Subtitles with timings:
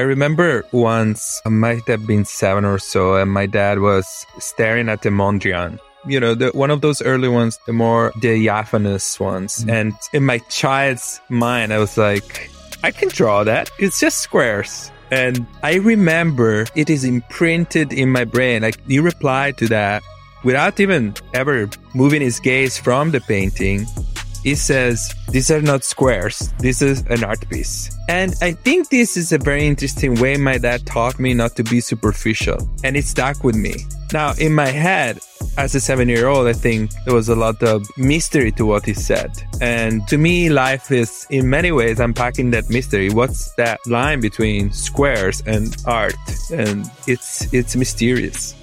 [0.00, 4.06] I remember once, I might have been seven or so, and my dad was
[4.38, 5.78] staring at the Mondrian.
[6.06, 9.58] You know, the, one of those early ones, the more diaphanous ones.
[9.58, 9.68] Mm-hmm.
[9.68, 12.50] And in my child's mind, I was like,
[12.82, 13.70] I can draw that.
[13.78, 14.90] It's just squares.
[15.10, 18.62] And I remember it is imprinted in my brain.
[18.62, 20.02] Like he replied to that
[20.44, 23.84] without even ever moving his gaze from the painting.
[24.42, 26.52] He says, these are not squares.
[26.58, 27.94] This is an art piece.
[28.08, 31.62] And I think this is a very interesting way my dad taught me not to
[31.62, 32.68] be superficial.
[32.82, 33.74] And it stuck with me.
[34.12, 35.20] Now, in my head,
[35.56, 38.84] as a seven year old, I think there was a lot of mystery to what
[38.84, 39.30] he said.
[39.60, 43.10] And to me, life is in many ways unpacking that mystery.
[43.10, 46.14] What's that line between squares and art?
[46.52, 48.54] And it's, it's mysterious.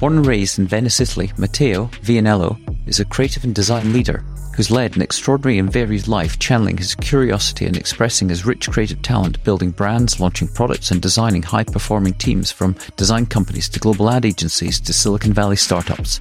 [0.00, 4.24] Born and raised in Venice, Italy, Matteo Vianello is a creative and design leader
[4.58, 9.00] who's led an extraordinary and varied life, channeling his curiosity and expressing his rich creative
[9.02, 14.10] talent, building brands, launching products, and designing high performing teams from design companies to global
[14.10, 16.20] ad agencies to Silicon Valley startups.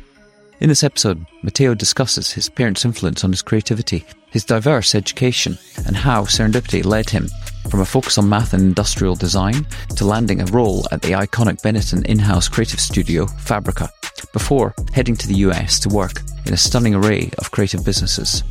[0.59, 5.95] In this episode, Matteo discusses his parents' influence on his creativity, his diverse education, and
[5.95, 7.29] how serendipity led him
[7.71, 11.59] from a focus on math and industrial design to landing a role at the iconic
[11.63, 13.89] Benetton in-house creative studio, Fabrica,
[14.33, 18.43] before heading to the US to work in a stunning array of creative businesses.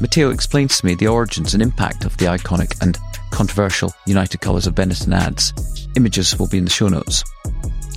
[0.00, 2.98] Matteo explains to me the origins and impact of the iconic and
[3.30, 5.52] controversial United Colours of Benetton ads.
[5.96, 7.24] Images will be in the show notes.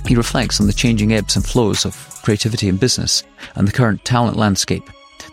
[0.06, 3.24] He reflects on the changing ebbs and flows of creativity in business
[3.56, 4.84] and the current talent landscape,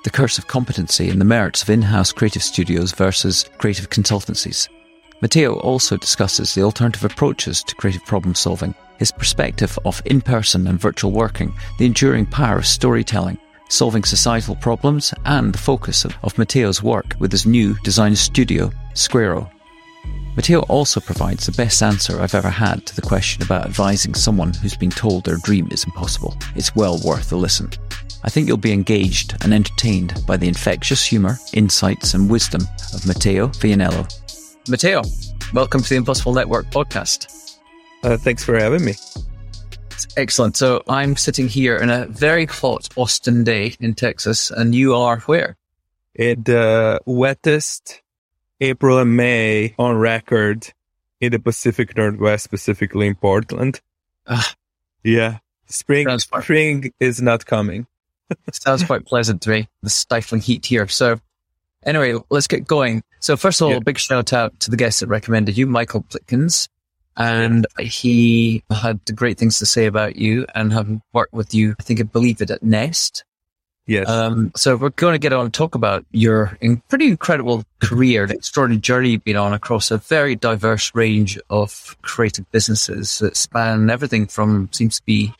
[0.03, 4.67] the curse of competency and the merits of in-house creative studios versus creative consultancies.
[5.21, 10.79] Matteo also discusses the alternative approaches to creative problem solving, his perspective of in-person and
[10.79, 13.37] virtual working, the enduring power of storytelling,
[13.69, 19.49] solving societal problems, and the focus of, Matteo's work with his new design studio, Squero.
[20.35, 24.53] Matteo also provides the best answer I've ever had to the question about advising someone
[24.53, 26.37] who's been told their dream is impossible.
[26.55, 27.71] It's well worth a listen.
[28.23, 32.61] I think you'll be engaged and entertained by the infectious humour, insights, and wisdom
[32.93, 34.05] of Matteo Vianello.
[34.67, 35.03] Matteo,
[35.53, 37.44] welcome to the Impossible Network podcast.
[38.05, 38.93] Uh, thanks for having me.
[40.15, 40.55] Excellent.
[40.55, 45.19] So I'm sitting here in a very hot Austin day in Texas, and you are
[45.21, 45.57] where?
[46.13, 48.03] In the wettest
[48.61, 50.71] April and May on record
[51.19, 53.81] in the Pacific Northwest, specifically in Portland.
[54.27, 54.53] Ah.
[55.03, 55.39] yeah.
[55.65, 57.87] Spring, spring is not coming.
[58.51, 60.87] Sounds quite pleasant to me, the stifling heat here.
[60.87, 61.19] So
[61.83, 63.01] anyway, let's get going.
[63.19, 63.77] So first of all, Yeah.
[63.77, 66.69] a big shout out to the guest that recommended you, Michael Plitkins.
[67.17, 71.83] And he had great things to say about you and having worked with you, I
[71.83, 73.23] think I believe it at Nest.
[73.87, 74.09] Yes.
[74.09, 76.57] Um, so we're going to get on and talk about your
[76.89, 81.95] pretty incredible career, the extraordinary journey you've been on across a very diverse range of
[82.01, 85.33] creative businesses that span everything from seems to be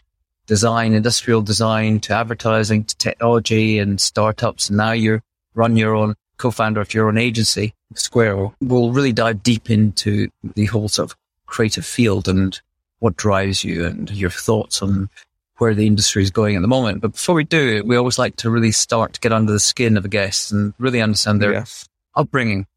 [0.45, 4.69] design, industrial design to advertising to technology and startups.
[4.69, 5.21] And now you
[5.55, 8.53] run your own co-founder of your own agency, Squero.
[8.61, 12.59] We'll really dive deep into the whole sort of creative field and
[12.99, 15.09] what drives you and your thoughts on
[15.57, 17.01] where the industry is going at the moment.
[17.01, 19.59] But before we do it, we always like to really start to get under the
[19.59, 21.87] skin of a guest and really understand their yes.
[22.15, 22.67] upbringing.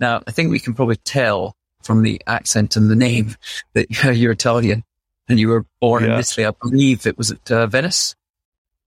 [0.00, 3.36] Now, I think we can probably tell from the accent and the name
[3.74, 4.84] that you're Italian
[5.28, 6.46] and you were born in Italy.
[6.46, 8.16] I believe it was at uh, Venice.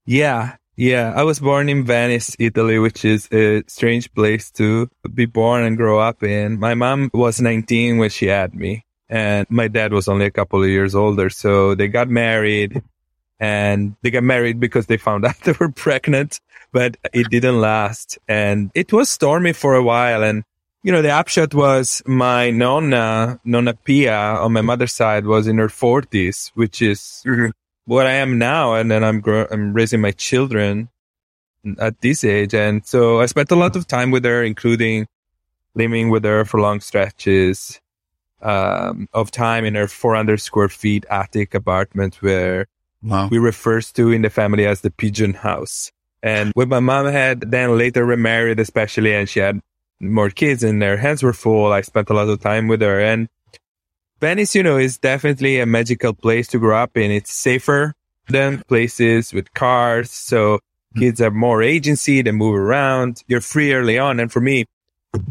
[0.06, 0.56] Yeah.
[0.76, 1.14] Yeah.
[1.16, 5.78] I was born in Venice, Italy, which is a strange place to be born and
[5.78, 6.60] grow up in.
[6.60, 10.64] My mom was 19 when she had me and my dad was only a couple
[10.64, 11.30] of years older.
[11.30, 12.82] So they got married
[13.42, 16.40] and they got married because they found out they were pregnant,
[16.72, 18.18] but it didn't last.
[18.30, 20.24] And it was stormy for a while.
[20.24, 20.46] And,
[20.82, 25.58] you know, the upshot was my nonna, Nonna Pia on my mother's side was in
[25.58, 27.50] her forties, which is mm-hmm.
[27.84, 28.76] what I am now.
[28.76, 30.88] And then I'm, gro- I'm raising my children
[31.80, 32.54] at this age.
[32.54, 35.06] And so I spent a lot of time with her, including
[35.76, 37.81] living with her for long stretches,
[38.42, 42.68] um, of time in her 400 square feet attic apartment where
[43.04, 43.30] Wow.
[43.32, 45.92] we refers to in the family as the pigeon house.
[46.22, 49.60] And when my mom had then later remarried, especially, and she had
[50.00, 53.00] more kids and their hands were full, I spent a lot of time with her.
[53.00, 53.28] And
[54.20, 57.10] Venice, you know, is definitely a magical place to grow up in.
[57.10, 57.96] It's safer
[58.28, 60.12] than places with cars.
[60.12, 60.60] So
[60.96, 62.22] kids have more agency.
[62.22, 63.24] They move around.
[63.28, 64.20] You're free early on.
[64.20, 64.66] And for me,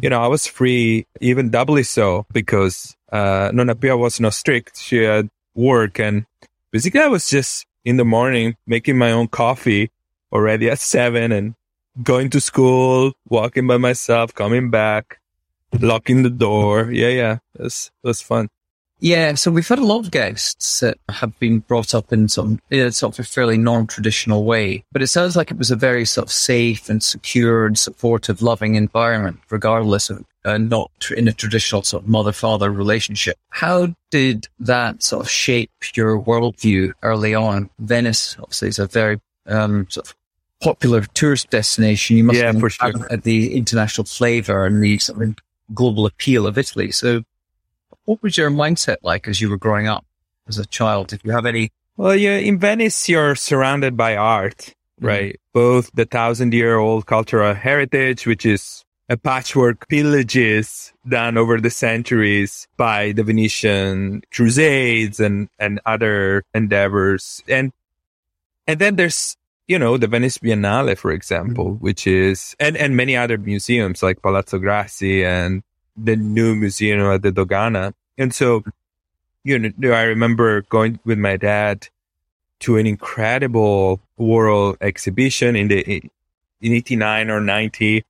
[0.01, 4.79] you know, I was free even doubly so because, uh, Nonna Pia was not strict.
[4.79, 6.27] She had work and
[6.71, 9.91] basically I was just in the morning making my own coffee
[10.33, 11.55] already at seven and
[12.03, 15.21] going to school, walking by myself, coming back,
[15.79, 16.91] locking the door.
[16.91, 17.39] Yeah, yeah.
[17.59, 18.49] It was fun.
[19.01, 22.61] Yeah, so we've had a lot of guests that have been brought up in some
[22.71, 26.05] in sort of a fairly non-traditional way, but it sounds like it was a very
[26.05, 31.33] sort of safe and secure and supportive, loving environment, regardless of uh, not in a
[31.33, 33.37] traditional sort of mother-father relationship.
[33.49, 37.71] How did that sort of shape your worldview early on?
[37.79, 40.17] Venice, obviously, is a very um, sort of
[40.61, 42.17] popular tourist destination.
[42.17, 43.13] You must yeah, for sure.
[43.13, 45.37] at the international flavor and the sort of
[45.73, 46.91] global appeal of Italy.
[46.91, 47.23] So
[48.05, 50.05] what was your mindset like as you were growing up
[50.49, 51.09] as a child?
[51.09, 51.71] Did you have any?
[51.97, 55.07] Well, yeah, in Venice, you're surrounded by art, mm-hmm.
[55.07, 55.33] right?
[55.35, 55.59] Mm-hmm.
[55.59, 61.69] Both the thousand year old cultural heritage, which is a patchwork pillages done over the
[61.69, 67.43] centuries by the Venetian crusades and, and other endeavors.
[67.49, 67.73] And,
[68.69, 69.37] and then there's,
[69.67, 71.85] you know, the Venice Biennale, for example, mm-hmm.
[71.85, 75.65] which is, and, and many other museums like Palazzo Grassi and
[75.97, 77.93] the new museum at the Dogana.
[78.19, 78.65] And so,
[79.45, 81.89] you know, I remember going with my dad
[82.61, 85.81] to an incredible world exhibition in the
[86.61, 88.05] in 89 or 90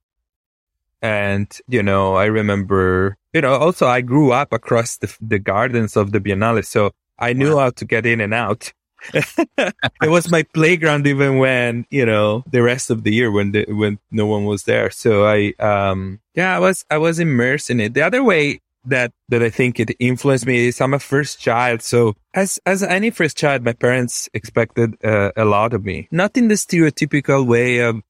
[1.02, 5.96] and you know i remember you know also i grew up across the, the gardens
[5.96, 7.64] of the biennale so i knew wow.
[7.64, 8.72] how to get in and out
[9.14, 13.64] it was my playground even when you know the rest of the year when the,
[13.68, 17.80] when no one was there so i um yeah i was i was immersed in
[17.80, 21.40] it the other way that that I think it influenced me is I'm a first
[21.40, 21.82] child.
[21.82, 26.08] So as as any first child, my parents expected uh, a lot of me.
[26.10, 28.02] Not in the stereotypical way of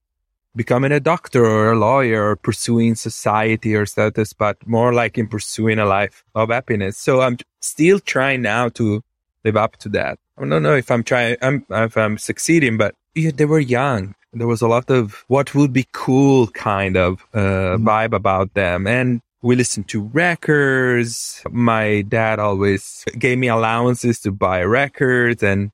[0.57, 5.29] becoming a doctor or a lawyer or pursuing society or status, but more like in
[5.29, 6.99] pursuing a life of happiness.
[6.99, 9.03] So I'm still trying now to
[9.45, 10.19] live up to that.
[10.41, 14.15] I don't know if I'm trying, I'm, if I'm succeeding, but yeah, they were young.
[14.33, 17.87] There was a lot of what would be cool kind of uh, mm-hmm.
[17.87, 18.87] vibe about them.
[18.87, 21.43] And we listened to records.
[21.51, 25.43] My dad always gave me allowances to buy records.
[25.43, 25.73] And,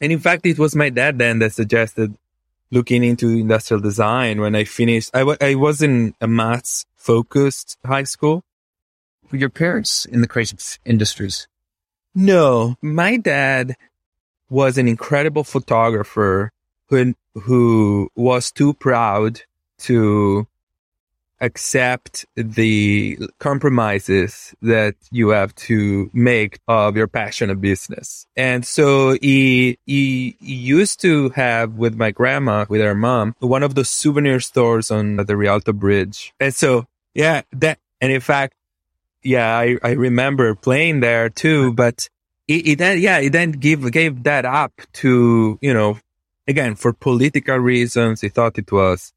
[0.00, 2.16] and in fact, it was my dad then that suggested
[2.72, 5.10] looking into industrial design when I finished.
[5.14, 8.42] I, w- I was in a maths focused high school.
[9.30, 11.46] Were your parents in the creative industries?
[12.16, 13.76] No, my dad
[14.48, 16.50] was an incredible photographer
[16.88, 19.42] who, who was too proud
[19.80, 20.46] to
[21.42, 28.26] accept the compromises that you have to make of your passion of business.
[28.34, 33.62] And so he, he, he, used to have with my grandma, with her mom, one
[33.62, 36.32] of those souvenir stores on the Rialto Bridge.
[36.40, 38.55] And so, yeah, that, and in fact,
[39.26, 42.08] yeah, I, I remember playing there too, but
[42.46, 45.98] he, he then, yeah, he then gave, gave that up to, you know,
[46.46, 48.20] again, for political reasons.
[48.20, 49.12] He thought it was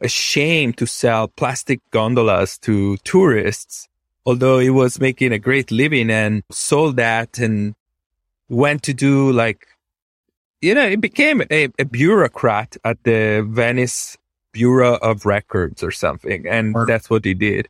[0.00, 3.88] a shame to sell plastic gondolas to tourists,
[4.26, 7.74] although he was making a great living and sold that and
[8.48, 9.66] went to do like,
[10.60, 14.16] you know, he became a, a bureaucrat at the Venice
[14.52, 16.46] Bureau of Records or something.
[16.48, 17.68] And that's what he did.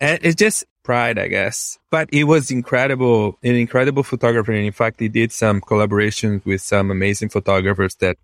[0.00, 1.78] And it's just pride, I guess.
[1.90, 4.52] But he was incredible, an incredible photographer.
[4.52, 8.16] And in fact, he did some collaborations with some amazing photographers that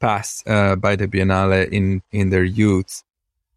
[0.00, 3.02] passed uh, by the Biennale in in their youth.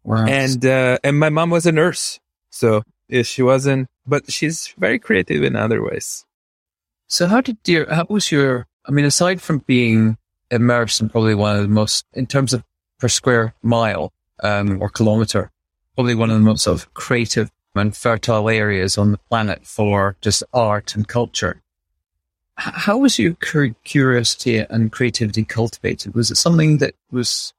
[0.04, 0.26] Wow.
[0.26, 2.82] And uh, and my mom was a nurse, so
[3.22, 6.24] she wasn't, but she's very creative in other ways.
[7.06, 8.66] So how did your how was your?
[8.86, 10.16] I mean, aside from being
[10.50, 12.64] immersed in probably one of the most in terms of
[12.98, 14.12] per square mile
[14.42, 15.50] um, or kilometer,
[15.94, 20.16] probably one of the most sort of creative and fertile areas on the planet for
[20.20, 21.62] just art and culture
[22.58, 23.34] how was your
[23.84, 26.14] curiosity and creativity cultivated?
[26.14, 27.52] Was it something that was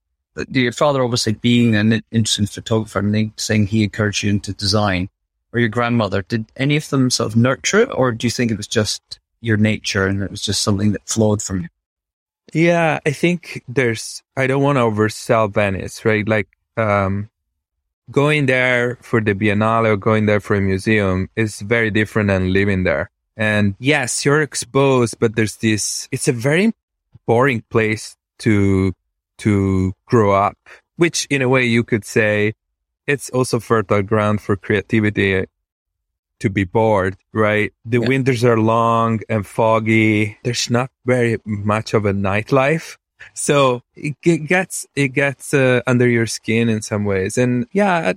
[0.49, 5.09] your father obviously being an interesting photographer and saying he encouraged you into design,
[5.53, 6.23] or your grandmother?
[6.23, 9.19] Did any of them sort of nurture it, or do you think it was just
[9.41, 11.67] your nature and it was just something that flowed from you?
[12.53, 14.21] Yeah, I think there's.
[14.35, 16.27] I don't want to oversell Venice, right?
[16.27, 17.29] Like, um,
[18.11, 22.53] going there for the Biennale or going there for a museum is very different than
[22.53, 23.09] living there.
[23.37, 26.73] And yes, you're exposed, but there's this, it's a very
[27.25, 28.93] boring place to,
[29.39, 30.57] to grow up,
[30.97, 32.53] which in a way you could say
[33.07, 35.45] it's also fertile ground for creativity
[36.39, 37.73] to be bored, right?
[37.85, 38.07] The yeah.
[38.07, 40.37] winters are long and foggy.
[40.43, 42.97] There's not very much of a nightlife.
[43.33, 47.37] So it, gets, it gets uh, under your skin in some ways.
[47.37, 48.15] And yeah, I,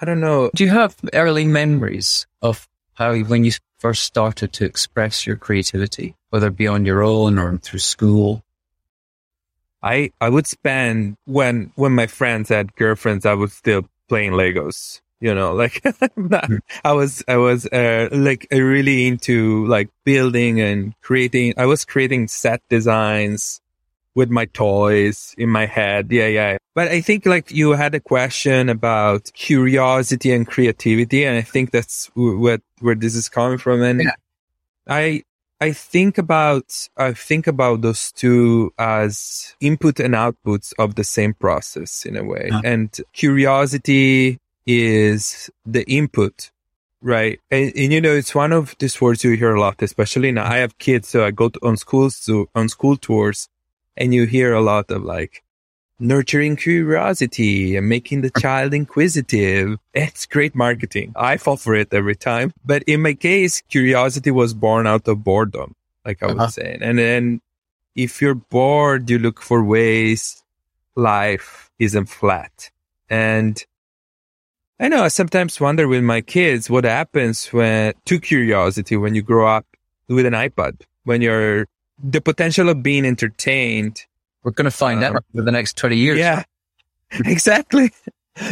[0.00, 0.50] I don't know.
[0.54, 6.16] Do you have early memories of how when you first started to express your creativity,
[6.30, 8.42] whether it be on your own or through school?
[9.82, 15.00] I I would spend when when my friends had girlfriends, I was still playing Legos.
[15.20, 15.82] You know, like
[16.84, 21.54] I was, I was, uh, like really into like building and creating.
[21.56, 23.62] I was creating set designs
[24.16, 26.10] with my toys in my head.
[26.10, 26.56] Yeah, yeah.
[26.74, 31.24] But I think like you had a question about curiosity and creativity.
[31.24, 33.82] And I think that's what, where this is coming from.
[33.82, 34.12] And yeah.
[34.88, 35.22] I,
[35.60, 41.34] I think about, I think about those two as input and outputs of the same
[41.34, 42.48] process in a way.
[42.50, 42.62] Uh-huh.
[42.64, 46.50] And curiosity is the input
[47.02, 47.38] Right.
[47.50, 50.50] And, and, you know, it's one of these words you hear a lot, especially now
[50.50, 51.08] I have kids.
[51.08, 53.48] So I go to, on schools to, on school tours
[53.96, 55.42] and you hear a lot of like
[55.98, 59.78] nurturing curiosity and making the child inquisitive.
[59.94, 61.12] It's great marketing.
[61.16, 62.52] I fall for it every time.
[62.64, 65.74] But in my case, curiosity was born out of boredom,
[66.04, 66.48] like I was uh-huh.
[66.48, 66.78] saying.
[66.82, 67.40] And then
[67.94, 70.42] if you're bored, you look for ways
[70.94, 72.70] life isn't flat.
[73.08, 73.62] And
[74.78, 79.22] I know I sometimes wonder with my kids what happens when to curiosity when you
[79.22, 79.66] grow up
[80.08, 81.66] with an iPad, when you're
[82.02, 84.04] the potential of being entertained.
[84.42, 86.18] We're going to find uh, out for the next 20 years.
[86.18, 86.44] Yeah,
[87.10, 87.90] exactly.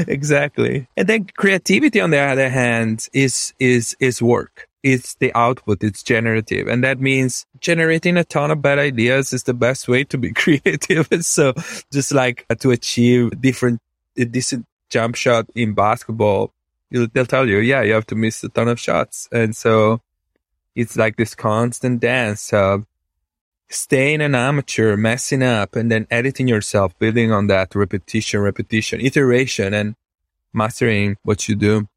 [0.08, 0.88] exactly.
[0.96, 4.68] And then creativity, on the other hand, is, is, is work.
[4.82, 5.82] It's the output.
[5.82, 6.68] It's generative.
[6.68, 10.32] And that means generating a ton of bad ideas is the best way to be
[10.34, 11.08] creative.
[11.24, 11.54] so
[11.92, 13.80] just like to achieve different,
[14.18, 16.52] a decent jump shot in basketball,
[16.90, 19.28] they'll tell you, yeah, you have to miss a ton of shots.
[19.32, 20.00] And so
[20.74, 22.84] it's like this constant dance of
[23.74, 29.74] staying an amateur, messing up, and then editing yourself, building on that repetition, repetition, iteration,
[29.74, 29.94] and
[30.52, 31.88] mastering what you do.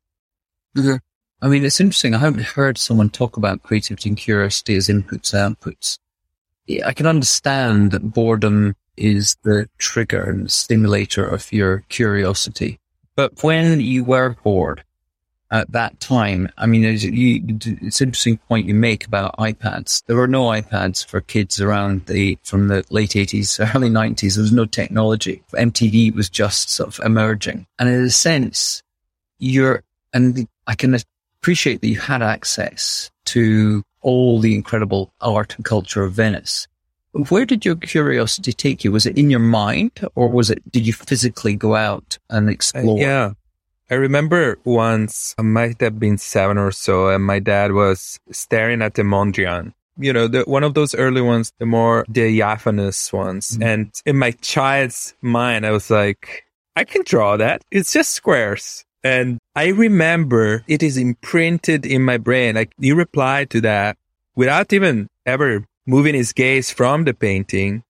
[0.75, 0.95] Mm-hmm.
[1.41, 2.15] I mean, it's interesting.
[2.15, 5.99] I haven't heard someone talk about creativity and curiosity as inputs and outputs.
[6.85, 12.79] I can understand that boredom is the trigger and stimulator of your curiosity.
[13.15, 14.83] But when you were bored,
[15.51, 20.03] at that time, I mean, it's, you, it's an interesting point you make about iPads.
[20.05, 24.35] There were no iPads for kids around the from the late eighties, early nineties.
[24.35, 25.43] There was no technology.
[25.53, 28.83] MTV was just sort of emerging, and in a sense,
[29.39, 30.97] you're and I can
[31.41, 36.67] appreciate that you had access to all the incredible art and culture of Venice.
[37.29, 38.91] Where did your curiosity take you?
[38.91, 40.71] Was it in your mind, or was it?
[40.71, 42.97] Did you physically go out and explore?
[42.97, 43.31] Uh, yeah.
[43.89, 48.81] I remember once, I might have been seven or so, and my dad was staring
[48.81, 49.73] at the Mondrian.
[49.97, 53.51] You know, the, one of those early ones, the more diaphanous ones.
[53.51, 53.63] Mm-hmm.
[53.63, 56.43] And in my child's mind, I was like,
[56.75, 57.63] I can draw that.
[57.71, 58.85] It's just squares.
[59.03, 62.55] And I remember it is imprinted in my brain.
[62.55, 63.97] Like he replied to that
[64.35, 67.83] without even ever moving his gaze from the painting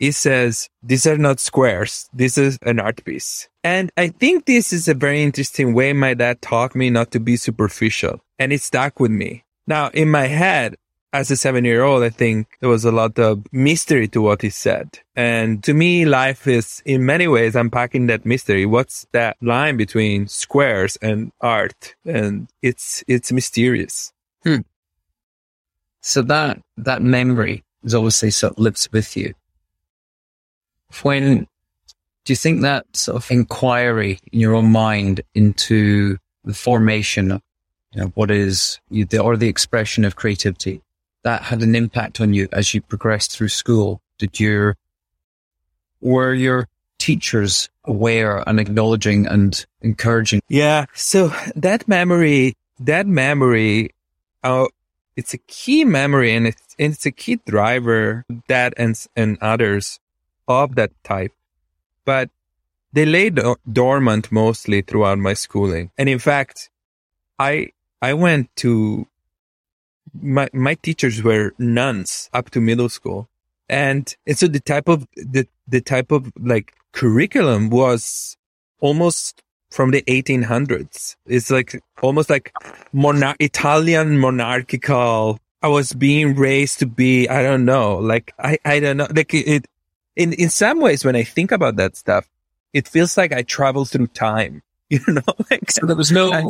[0.00, 2.08] it says, these are not squares.
[2.14, 3.48] This is an art piece.
[3.62, 7.20] And I think this is a very interesting way my dad taught me not to
[7.20, 8.20] be superficial.
[8.38, 9.44] And it stuck with me.
[9.66, 10.76] Now, in my head,
[11.12, 14.40] as a seven year old, I think there was a lot of mystery to what
[14.40, 15.00] he said.
[15.14, 18.64] And to me, life is in many ways unpacking that mystery.
[18.64, 21.94] What's that line between squares and art?
[22.06, 24.14] And it's, it's mysterious.
[24.44, 24.60] Hmm.
[26.00, 29.34] So that, that memory is obviously sort of lives with you
[31.02, 31.46] when
[32.24, 37.42] do you think that sort of inquiry in your own mind into the formation of
[37.92, 40.82] you know, what is you, the, or the expression of creativity
[41.22, 44.00] that had an impact on you as you progressed through school?
[44.18, 44.76] Did your,
[46.00, 46.68] were your
[46.98, 50.40] teachers aware and acknowledging and encouraging?
[50.48, 50.86] Yeah.
[50.94, 53.90] So that memory, that memory,
[54.44, 54.66] uh,
[55.16, 59.98] it's a key memory and it's, it's a key driver that and, and others
[60.50, 61.32] of that type,
[62.04, 62.28] but
[62.92, 65.90] they lay do- dormant mostly throughout my schooling.
[65.96, 66.70] And in fact,
[67.38, 67.68] I,
[68.02, 69.06] I went to
[70.20, 73.28] my, my teachers were nuns up to middle school.
[73.68, 78.36] And, and so the type of, the, the type of like curriculum was
[78.80, 81.14] almost from the 1800s.
[81.26, 82.52] It's like almost like
[82.92, 85.38] monar- Italian monarchical.
[85.62, 89.32] I was being raised to be, I don't know, like, I, I don't know, like
[89.34, 89.66] it,
[90.16, 92.28] in, in some ways, when I think about that stuff,
[92.72, 96.44] it feels like I travel through time, you know, like, so there was no, I,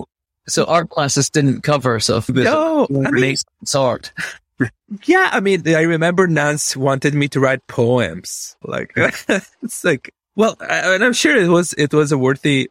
[0.49, 3.37] so art classes didn't cover of no, I mean,
[3.75, 4.13] art.
[5.05, 5.31] yeah.
[5.33, 8.57] I mean, I remember Nance wanted me to write poems.
[8.63, 12.71] Like, it's like, well, I, and I'm sure it was, it was a worthy,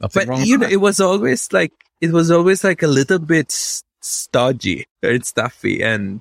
[0.00, 3.52] Nothing but you know, it was always like, it was always like a little bit
[4.00, 6.20] stodgy or stuffy and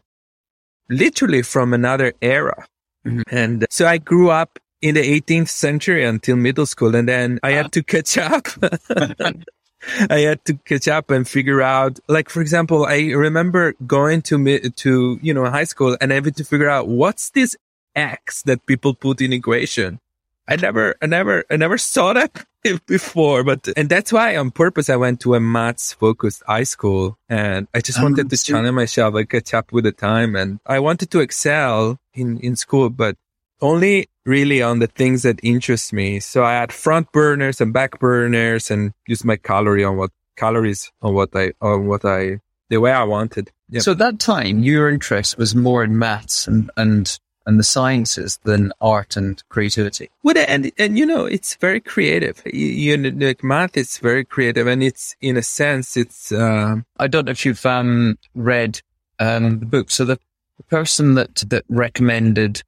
[0.89, 2.67] literally from another era.
[3.05, 3.21] Mm-hmm.
[3.31, 7.51] And so I grew up in the 18th century until middle school and then I
[7.51, 8.47] had to catch up.
[10.09, 14.69] I had to catch up and figure out, like, for example, I remember going to,
[14.69, 17.55] to, you know, high school and I had to figure out what's this
[17.95, 19.99] X that people put in equation.
[20.47, 22.45] I never, I never, I never saw that
[22.87, 27.17] before, but, and that's why on purpose I went to a maths focused high school
[27.29, 30.59] and I just oh, wanted to challenge myself, like catch up with the time and
[30.65, 33.15] I wanted to excel in, in school, but
[33.61, 36.19] only really on the things that interest me.
[36.19, 40.91] So I had front burners and back burners and used my calorie on what calories
[41.01, 43.51] on what I, on what I, the way I wanted.
[43.69, 43.81] Yep.
[43.81, 48.39] So at that time, your interest was more in maths and, and and the sciences
[48.43, 50.09] than art and creativity.
[50.23, 52.41] Well, and and you know, it's very creative.
[52.45, 56.31] You, you know, like math is very creative, and it's in a sense, it's.
[56.31, 58.81] Uh, I don't know if you've um, read
[59.19, 59.91] um, the book.
[59.91, 60.19] So the,
[60.57, 62.63] the person that that recommended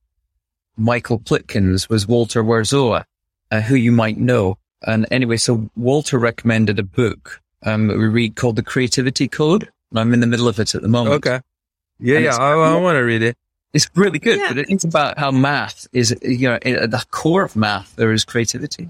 [0.78, 3.06] Michael Plitkins was Walter Werzowa,
[3.52, 4.58] uh, who you might know.
[4.86, 9.70] And anyway, so Walter recommended a book um, we read called The Creativity Code.
[9.92, 11.16] And I'm in the middle of it at the moment.
[11.16, 11.42] Okay.
[12.00, 13.38] Yeah, and yeah, I, I want to read it.
[13.76, 14.54] It's really good, yeah.
[14.54, 18.24] but it's about how math is, you know, at the core of math, there is
[18.24, 18.90] creativity.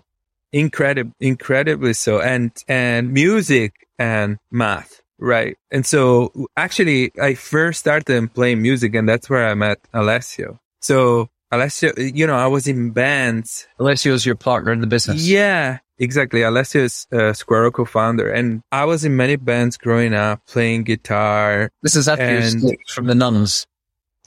[0.54, 2.22] Incredible, incredibly so.
[2.22, 5.58] And, and music and math, right?
[5.72, 10.60] And so actually I first started playing music and that's where I met Alessio.
[10.82, 13.65] So Alessio, you know, I was in bands.
[13.80, 15.27] Alessio's your partner in the business.
[15.27, 16.44] Yeah, exactly.
[16.44, 21.72] Alessio is a Squero co-founder and I was in many bands growing up playing guitar.
[21.82, 23.65] This is after and, from the nuns.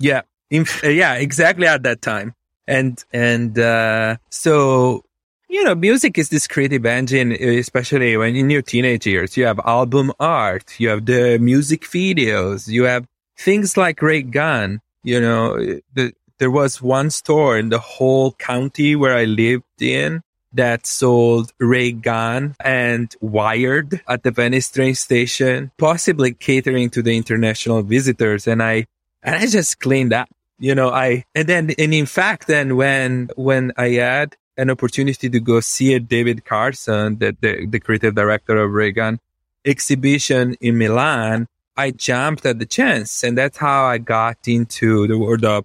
[0.01, 2.35] Yeah, in, uh, yeah, exactly at that time.
[2.67, 5.05] And, and, uh, so,
[5.49, 9.59] you know, music is this creative engine, especially when in your teenage years, you have
[9.65, 13.07] album art, you have the music videos, you have
[13.39, 15.57] things like Raygun, you know,
[15.95, 21.53] the, there was one store in the whole county where I lived in that sold
[21.59, 28.47] Raygun and Wired at the Venice train station, possibly catering to the international visitors.
[28.47, 28.87] And I,
[29.23, 30.29] and I just cleaned up
[30.59, 35.31] you know, I, and then, and in fact, then when, when I had an opportunity
[35.31, 39.21] to go see a David Carson, the, the, the creative director of Raygun
[39.65, 43.23] exhibition in Milan, I jumped at the chance.
[43.23, 45.65] And that's how I got into the world of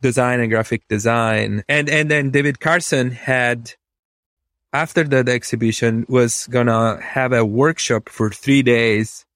[0.00, 1.62] design and graphic design.
[1.68, 3.74] And, and then David Carson had,
[4.72, 9.26] after that exhibition was gonna have a workshop for three days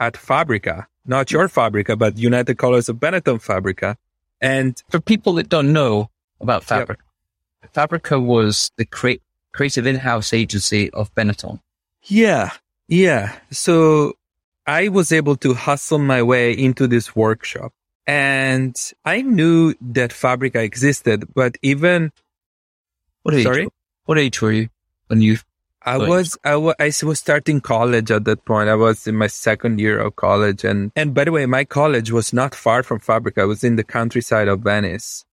[0.00, 3.96] at Fabrica not your Fabrica, but United Colors of Benetton Fabrica.
[4.40, 7.02] And for people that don't know about Fabrica,
[7.62, 7.72] yep.
[7.72, 11.60] Fabrica was the cre- creative in-house agency of Benetton.
[12.04, 12.52] Yeah.
[12.86, 13.36] Yeah.
[13.50, 14.14] So
[14.66, 17.72] I was able to hustle my way into this workshop
[18.08, 22.10] and I knew that Fabrica existed, but even
[23.22, 23.68] what age, sorry,
[24.06, 24.70] what age were you
[25.08, 25.36] when you
[25.88, 28.68] I was, I was, I was starting college at that point.
[28.68, 30.64] I was in my second year of college.
[30.64, 33.42] And, and by the way, my college was not far from Fabrica.
[33.42, 35.24] I was in the countryside of Venice.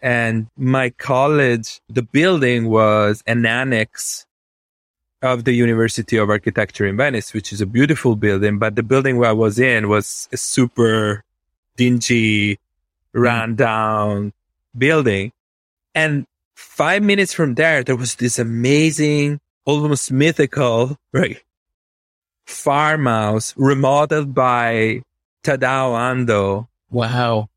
[0.00, 4.26] And my college, the building was an annex
[5.22, 8.58] of the University of Architecture in Venice, which is a beautiful building.
[8.58, 11.24] But the building where I was in was a super
[11.76, 12.58] dingy, mm.
[13.12, 14.32] run down
[14.76, 15.32] building.
[15.94, 21.42] And five minutes from there, there was this amazing almost mythical, right?
[22.46, 25.02] Farmhouse remodeled by
[25.44, 26.68] Tadao Ando.
[26.90, 27.48] Wow.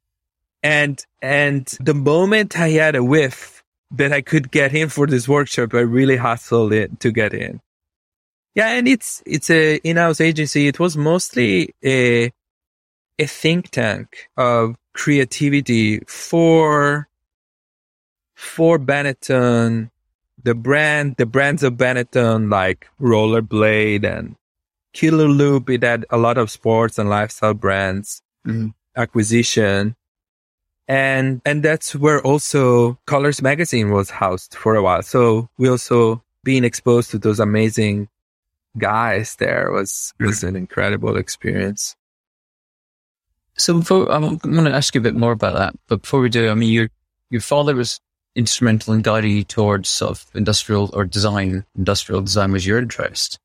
[0.62, 5.28] And, and the moment I had a whiff that I could get in for this
[5.28, 7.60] workshop, I really hustled it to get in.
[8.56, 8.70] Yeah.
[8.70, 10.68] And it's, it's a in-house agency.
[10.68, 12.32] It was mostly a,
[13.18, 17.08] a think tank of creativity for,
[18.36, 19.90] for Benetton
[20.42, 24.36] the brand, the brands of Benetton like Rollerblade and
[24.94, 28.70] Killer Loop, it had a lot of sports and lifestyle brands mm-hmm.
[28.96, 29.96] acquisition.
[30.88, 35.02] And, and that's where also Colors Magazine was housed for a while.
[35.02, 38.10] So we also being exposed to those amazing
[38.78, 41.96] guys there was, was an incredible experience.
[43.56, 46.30] So before, I'm going to ask you a bit more about that, but before we
[46.30, 46.90] do, I mean, your,
[47.30, 48.02] your father was
[48.36, 53.40] instrumental in guiding you towards sort of industrial or design, industrial design was your interest.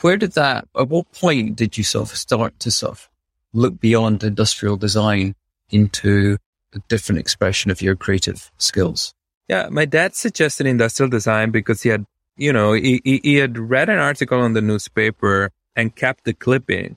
[0.00, 3.08] Where did that, at what point did you sort of start to sort of
[3.52, 5.34] look beyond industrial design
[5.70, 6.36] into
[6.74, 9.14] a different expression of your creative skills?
[9.48, 12.04] Yeah, my dad suggested industrial design because he had,
[12.36, 16.96] you know, he, he had read an article on the newspaper and kept the clipping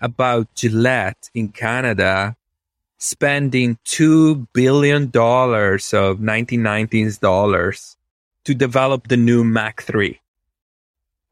[0.00, 2.36] about Gillette in Canada
[3.00, 7.96] spending $2 billion of 1990s dollars
[8.44, 10.18] to develop the new Mach3.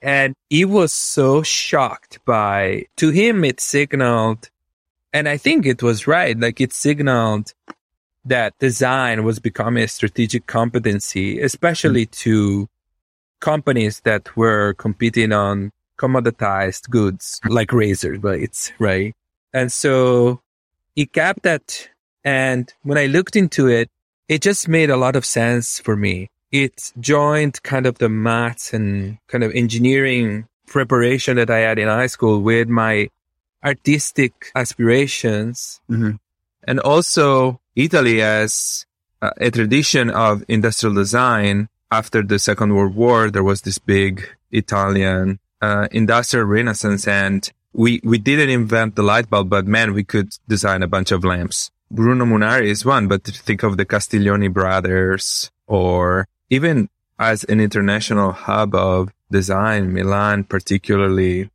[0.01, 4.49] And he was so shocked by, to him, it signaled,
[5.13, 6.39] and I think it was right.
[6.39, 7.53] Like it signaled
[8.25, 12.11] that design was becoming a strategic competency, especially mm.
[12.13, 12.69] to
[13.41, 19.15] companies that were competing on commoditized goods like razor blades, right?
[19.53, 20.41] And so
[20.99, 21.89] he kept that.
[22.25, 23.89] And when I looked into it,
[24.27, 26.29] it just made a lot of sense for me.
[26.51, 31.87] It joined kind of the maths and kind of engineering preparation that I had in
[31.87, 33.11] high school with my
[33.65, 35.81] artistic aspirations.
[35.89, 36.17] Mm-hmm.
[36.65, 38.85] And also Italy has
[39.23, 41.69] a tradition of industrial design.
[41.93, 48.01] After the Second World War, there was this big Italian uh, industrial renaissance and we,
[48.03, 51.71] we didn't invent the light bulb, but man, we could design a bunch of lamps.
[51.93, 56.89] Bruno Munari is one, but think of the Castiglioni brothers or even
[57.21, 61.51] as an international hub of design, Milan, particularly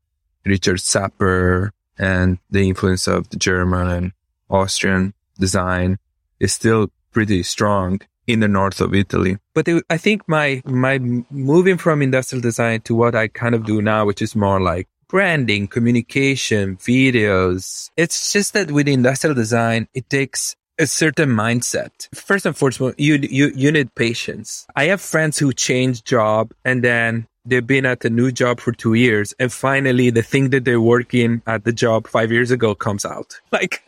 [0.46, 4.12] Richard Sapper and the influence of the German and
[4.50, 6.00] Austrian design
[6.40, 9.40] is still pretty strong in the north of Italy.
[9.54, 13.82] But I think my, my moving from industrial design to what I kind of do
[13.82, 17.92] now, which is more like branding, communication, videos.
[17.96, 22.10] It's just that with industrial design, it takes a certain mindset.
[22.16, 24.66] First and foremost, you, you, you need patience.
[24.76, 28.72] I have friends who change job and then they've been at a new job for
[28.72, 32.74] two years and finally the thing that they're working at the job five years ago
[32.74, 33.40] comes out.
[33.52, 33.84] Like,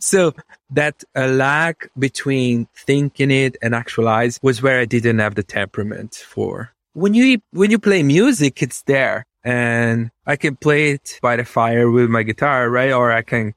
[0.00, 0.32] so
[0.70, 5.42] that uh, a lag between thinking it and actualize was where I didn't have the
[5.42, 6.72] temperament for.
[6.94, 11.44] When you, when you play music, it's there and I can play it by the
[11.44, 12.92] fire with my guitar, right?
[12.92, 13.54] Or I can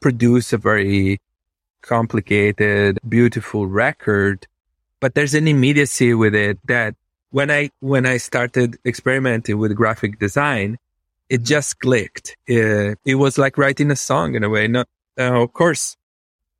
[0.00, 1.20] produce a very
[1.82, 4.46] complicated, beautiful record,
[5.00, 6.96] but there's an immediacy with it that
[7.30, 10.78] when I, when I started experimenting with graphic design,
[11.28, 12.36] it just clicked.
[12.46, 14.66] It, it was like writing a song in a way.
[14.74, 14.84] Uh,
[15.16, 15.96] of course,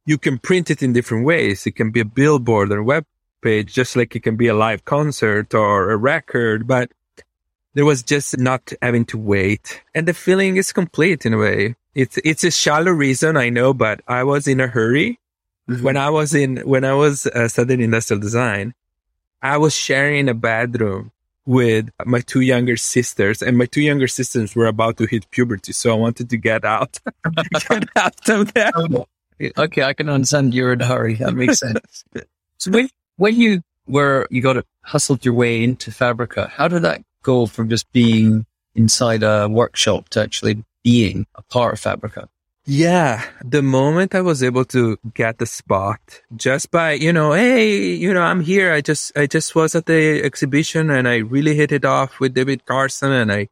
[0.06, 1.66] you can print it in different ways.
[1.66, 3.04] It can be a billboard or a web
[3.42, 6.92] page, just like it can be a live concert or a record, but
[7.78, 9.80] there was just not having to wait.
[9.94, 11.76] And the feeling is complete in a way.
[11.94, 15.20] It's, it's a shallow reason, I know, but I was in a hurry.
[15.70, 15.84] Mm-hmm.
[15.84, 18.74] When I was in, when I was uh, studying industrial design,
[19.42, 21.12] I was sharing a bedroom
[21.46, 25.72] with my two younger sisters and my two younger sisters were about to hit puberty.
[25.72, 26.98] So I wanted to get out,
[27.70, 28.72] get out of there.
[29.56, 29.84] Okay.
[29.84, 31.14] I can understand you're in a hurry.
[31.14, 32.02] That makes sense.
[32.58, 36.82] so when, when you were, you got to hustled your way into Fabrica, how did
[36.82, 42.28] that go from just being inside a workshop to actually being a part of Fabrica?
[42.70, 46.00] Yeah, the moment I was able to get the spot
[46.36, 48.68] just by, you know, hey, you know, I'm here.
[48.72, 52.34] I just, I just was at the exhibition and I really hit it off with
[52.34, 53.48] David Carson and I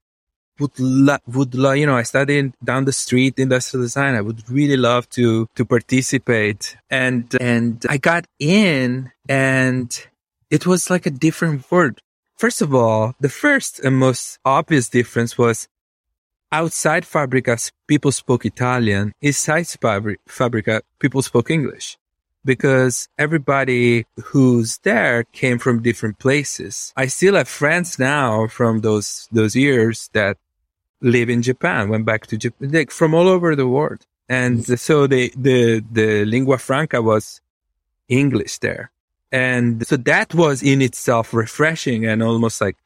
[0.61, 4.15] would, lo- would, lo- you know, I studied down the street industrial design.
[4.15, 9.89] I would really love to, to participate and, and I got in and
[10.51, 12.01] it was like a different world.
[12.37, 15.68] First of all, the first and most obvious difference was
[16.53, 17.57] outside Fabrica,
[17.88, 19.14] people spoke Italian.
[19.22, 19.66] Inside
[20.29, 21.96] Fabrica, people spoke English
[22.44, 26.92] because everybody who's there came from different places.
[26.94, 30.37] I still have friends now from those, those years that
[31.01, 34.05] live in Japan, went back to Japan, like from all over the world.
[34.29, 37.40] And so the, the, the lingua franca was
[38.09, 38.90] English there.
[39.37, 42.79] And so that was in itself refreshing and almost like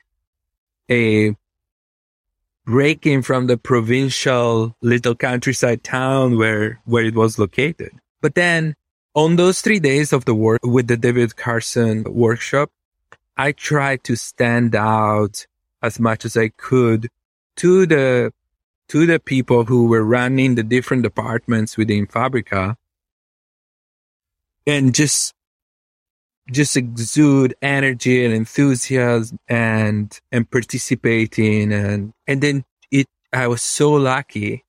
[0.90, 1.36] a
[2.66, 7.92] breaking from the provincial little countryside town where, where it was located.
[8.20, 8.74] But then
[9.14, 12.72] on those three days of the work with the David Carson workshop,
[13.36, 15.46] I tried to stand out
[15.84, 17.10] as much as I could
[17.58, 18.32] to the,
[18.88, 22.76] to the people who were running the different departments within Fabrica
[24.66, 25.32] and just
[26.50, 33.92] just exude energy and enthusiasm and and participating and and then it I was so
[33.92, 34.64] lucky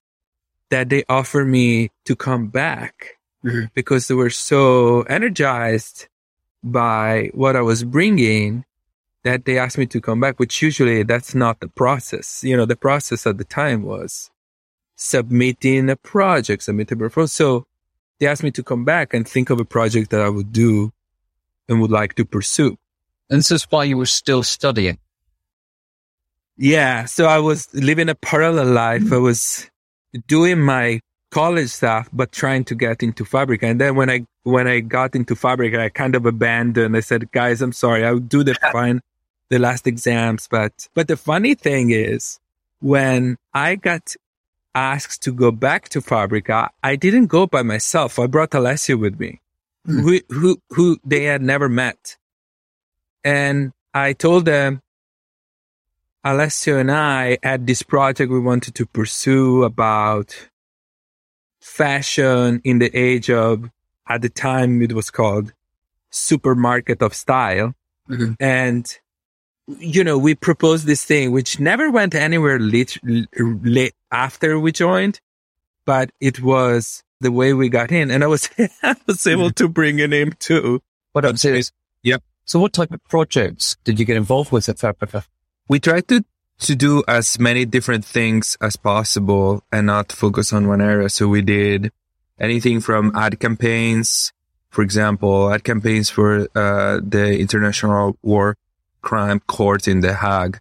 [0.69, 3.65] that they offered me to come back mm-hmm.
[3.73, 6.07] because they were so energized
[6.63, 8.65] by what I was bringing
[9.23, 12.43] that they asked me to come back, which usually that's not the process.
[12.43, 14.31] You know, the process at the time was
[14.95, 17.27] submitting a project, submitting a proposal.
[17.27, 17.65] So
[18.19, 20.91] they asked me to come back and think of a project that I would do
[21.71, 22.77] and would like to pursue.
[23.29, 24.99] And this is why you were still studying.
[26.57, 27.05] Yeah.
[27.05, 29.11] So I was living a parallel life.
[29.11, 29.69] I was
[30.27, 30.99] doing my
[31.31, 33.65] college stuff, but trying to get into Fabrica.
[33.67, 36.95] And then when I, when I got into Fabrica, I kind of abandoned.
[36.95, 38.05] I said, guys, I'm sorry.
[38.05, 39.01] I'll do the fine.
[39.49, 40.47] the last exams.
[40.51, 42.37] But, but the funny thing is
[42.81, 44.15] when I got
[44.75, 48.19] asked to go back to Fabrica, I didn't go by myself.
[48.19, 49.39] I brought Alessio with me.
[49.85, 52.17] Who, who, who they had never met.
[53.23, 54.81] And I told them,
[56.23, 60.49] Alessio and I had this project we wanted to pursue about
[61.59, 63.69] fashion in the age of,
[64.07, 65.53] at the time it was called
[66.11, 67.73] supermarket of style.
[68.09, 68.33] Mm-hmm.
[68.39, 68.99] And,
[69.79, 75.21] you know, we proposed this thing, which never went anywhere late, late after we joined,
[75.85, 78.11] but it was the way we got in.
[78.11, 78.49] And I was,
[78.83, 79.63] I was able mm-hmm.
[79.63, 80.81] to bring in him too.
[81.13, 81.71] What I'm saying is,
[82.03, 82.17] yeah.
[82.45, 85.23] So what type of projects did you get involved with at Fabrica?
[85.67, 86.25] We tried to
[86.61, 91.09] to do as many different things as possible and not focus on one area.
[91.09, 91.91] So we did
[92.39, 94.31] anything from ad campaigns,
[94.69, 98.57] for example, ad campaigns for uh, the International War
[99.01, 100.59] Crime Court in The Hague,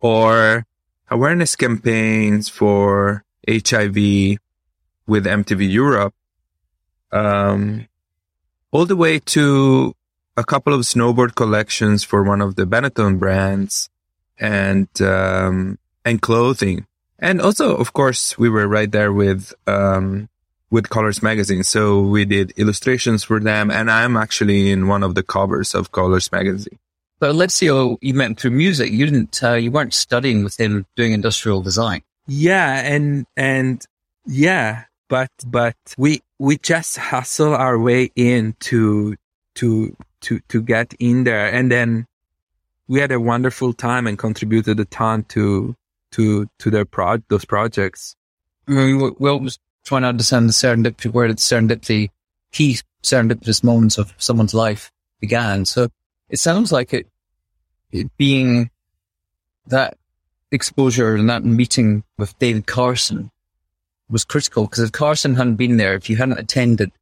[0.00, 0.66] or
[1.10, 4.38] awareness campaigns for HIV
[5.06, 6.14] with MTV Europe,
[7.12, 7.86] um,
[8.72, 9.94] all the way to
[10.36, 13.88] a couple of snowboard collections for one of the Benetton brands
[14.38, 16.86] and um, and clothing.
[17.18, 20.28] And also, of course, we were right there with um,
[20.70, 23.70] with Colors Magazine, so we did illustrations for them.
[23.70, 26.78] And I'm actually in one of the covers of Colors Magazine.
[27.20, 28.90] But let's see, oh, you meant through music.
[28.90, 29.42] You didn't.
[29.42, 32.02] Uh, you weren't studying with him doing industrial design.
[32.26, 33.84] Yeah, and and
[34.26, 39.14] yeah, but but we we just hustle our way in to
[39.54, 42.04] to to to get in there, and then
[42.88, 45.76] we had a wonderful time and contributed a ton to
[46.10, 48.16] to to their pro those projects.
[48.66, 52.08] Mean, we always trying to understand the serendipity, where the serendipity,
[52.50, 55.64] key serendipitous moments of someone's life began.
[55.64, 55.90] So
[56.28, 57.06] it sounds like it,
[57.92, 58.68] it being
[59.68, 59.96] that
[60.50, 63.30] exposure and that meeting with David Carson
[64.10, 66.92] was critical because if Carson hadn't been there, if you hadn't attended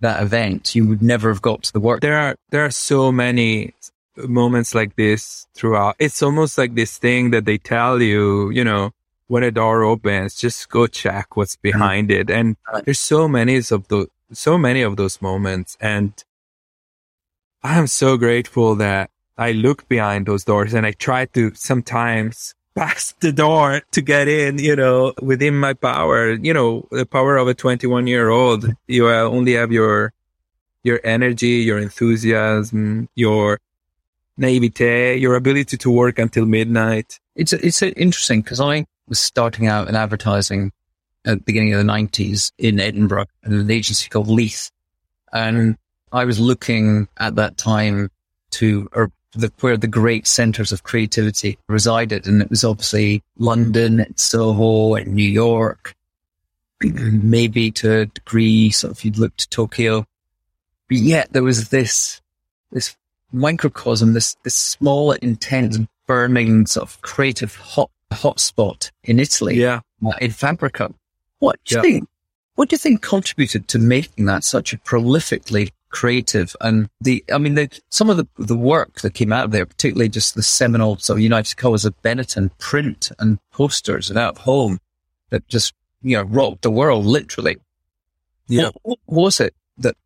[0.00, 2.00] that event, you would never have got to the work.
[2.00, 3.74] There are there are so many
[4.16, 5.96] moments like this throughout.
[5.98, 8.92] It's almost like this thing that they tell you, you know,
[9.26, 11.78] when a door opens, just go check what's mm-hmm.
[11.78, 12.20] behind mm-hmm.
[12.20, 12.30] it.
[12.30, 15.76] And there's so many of those, so many of those moments.
[15.80, 16.12] And
[17.62, 23.14] I'm so grateful that I look behind those doors and I try to sometimes pass
[23.20, 27.48] the door to get in, you know, within my power, you know, the power of
[27.48, 28.66] a 21 year old.
[28.86, 30.12] You only have your,
[30.82, 33.60] your energy, your enthusiasm, your
[34.36, 37.20] naivete, your ability to work until midnight.
[37.34, 40.72] It's it's interesting because I was starting out in advertising
[41.24, 44.70] at the beginning of the nineties in Edinburgh at an agency called Leith,
[45.32, 45.76] and
[46.12, 48.10] I was looking at that time
[48.52, 48.88] to
[49.34, 55.14] the, where the great centers of creativity resided, and it was obviously London, Soho, and
[55.14, 55.94] New York.
[56.82, 60.06] Maybe to a degree, so if you'd look to Tokyo,
[60.88, 62.20] but yet there was this
[62.72, 62.96] this
[63.32, 69.80] microcosm, this, this small, intense, burning sort of creative hot hotspot in Italy, yeah.
[70.04, 70.92] Uh, in Fabrica.
[71.38, 71.82] What do you yeah.
[71.82, 72.08] think?
[72.54, 77.38] What do you think contributed to making that such a prolifically creative and the, I
[77.38, 80.42] mean, the, some of the, the work that came out of there, particularly just the
[80.42, 84.80] seminal sort of United Colors of Benetton print and posters and out of home
[85.30, 87.58] that just, you know, rocked the world literally.
[88.48, 88.70] Yeah.
[88.82, 89.96] What, what was it that,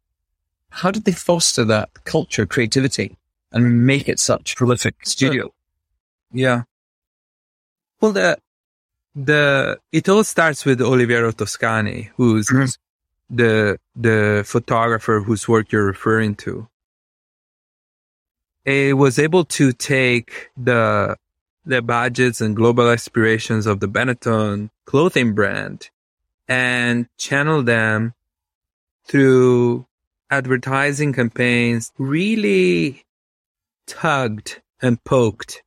[0.69, 3.17] how did they foster that culture, creativity
[3.51, 5.51] and make it such prolific studio?
[6.31, 6.65] Yeah.
[8.01, 8.39] Well, the,
[9.17, 12.67] the, it all starts with Oliviero Toscani, who's mm-hmm.
[13.31, 16.69] The, the photographer whose work you're referring to.
[18.65, 21.17] it was able to take the,
[21.65, 25.91] the budgets and global aspirations of the Benetton clothing brand
[26.47, 28.15] and channel them
[29.05, 29.87] through
[30.31, 33.05] advertising campaigns really
[33.87, 35.63] tugged and poked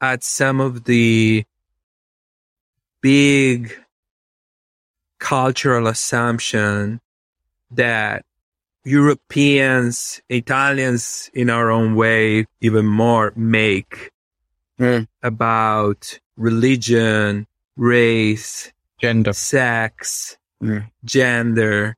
[0.00, 1.44] at some of the
[3.00, 3.72] big
[5.20, 7.00] cultural assumption
[7.70, 8.24] that
[8.84, 14.10] Europeans, Italians in our own way, even more make
[14.78, 15.06] mm.
[15.22, 20.90] about religion, race, gender, sex, mm.
[21.04, 21.96] gender.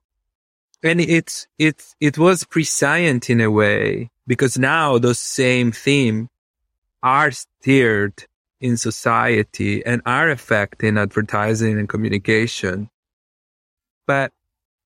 [0.83, 6.29] And it's, it's, it was prescient in a way because now those same themes
[7.03, 8.25] are steered
[8.61, 12.89] in society and are affecting advertising and communication.
[14.07, 14.33] But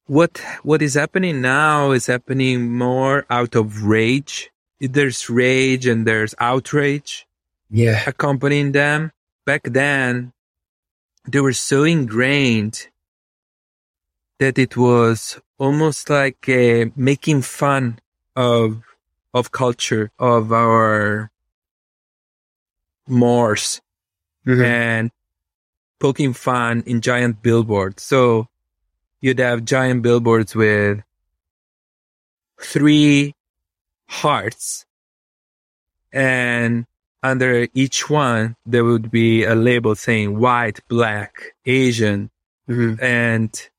[0.06, 4.50] what, what is happening now is happening more out of rage
[4.92, 7.26] there's rage and there's outrage
[7.70, 8.04] Yeah.
[8.06, 9.12] accompanying them.
[9.46, 10.34] Back then,
[11.28, 12.88] they were so ingrained
[14.40, 18.00] that it was almost like uh, making fun
[18.36, 18.84] of
[19.34, 21.32] of culture of our
[23.08, 23.82] Moors
[24.46, 25.12] and
[26.00, 28.04] poking fun in giant billboards.
[28.04, 28.48] So
[29.24, 31.02] you'd have giant billboards with
[32.62, 33.34] three
[34.10, 34.86] hearts.
[36.12, 36.86] And
[37.24, 42.32] under each one there would be a label saying white, black, Asian,
[42.70, 43.02] mm-hmm.
[43.02, 43.70] and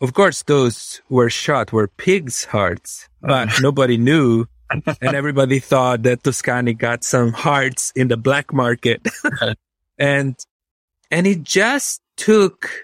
[0.00, 3.28] of course those were shot were pigs' hearts, oh.
[3.28, 4.46] but nobody knew.
[4.70, 9.06] and everybody thought that Toscani got some hearts in the black market.
[9.98, 10.34] and
[11.12, 12.83] and it just took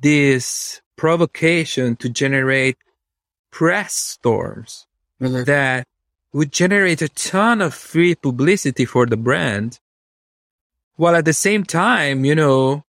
[0.00, 2.76] this provocation to generate
[3.50, 4.86] press storms
[5.20, 5.86] that
[6.32, 9.80] would generate a ton of free publicity for the brand
[10.96, 12.84] while at the same time, you know,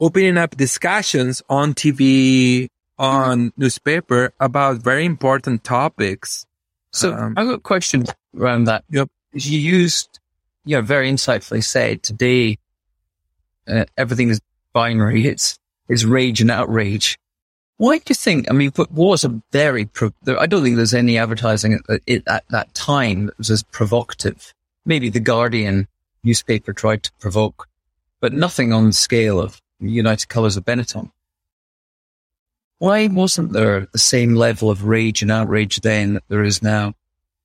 [0.00, 6.44] opening up discussions on TV, on newspaper about very important topics.
[6.90, 8.04] So Um, I've got a question
[8.36, 8.84] around that.
[8.90, 9.08] Yep.
[9.32, 10.18] You used,
[10.64, 12.58] you know, very insightfully said today,
[13.68, 14.40] uh, everything is
[14.72, 15.26] binary.
[15.26, 15.58] It's,
[15.92, 17.18] it's rage and outrage.
[17.76, 20.94] Why do you think, I mean, what was a very, pro- I don't think there's
[20.94, 24.54] any advertising at, at, at that time that was as provocative.
[24.86, 25.88] Maybe the Guardian
[26.24, 27.68] newspaper tried to provoke,
[28.20, 31.10] but nothing on the scale of United Colors of Benetton.
[32.78, 36.94] Why wasn't there the same level of rage and outrage then that there is now?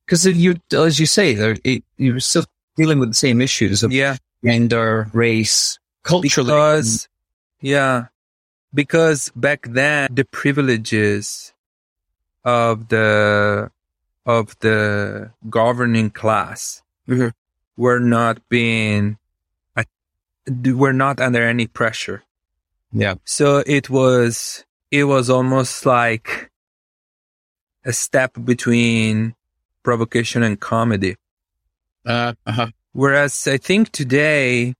[0.06, 3.92] Because you, as you say, there it, you're still dealing with the same issues of
[3.92, 6.46] yeah, gender, race, culturally.
[6.46, 7.08] because
[7.60, 8.06] yeah
[8.72, 11.52] because back then the privileges
[12.44, 13.70] of the
[14.26, 17.32] of the governing class Mhm.
[17.76, 19.18] were not being
[20.64, 22.22] were not under any pressure
[22.92, 26.50] yeah, so it was it was almost like
[27.84, 29.34] a step between
[29.82, 31.16] provocation and comedy
[32.06, 32.68] uh, uh-huh.
[32.92, 34.74] Whereas I think today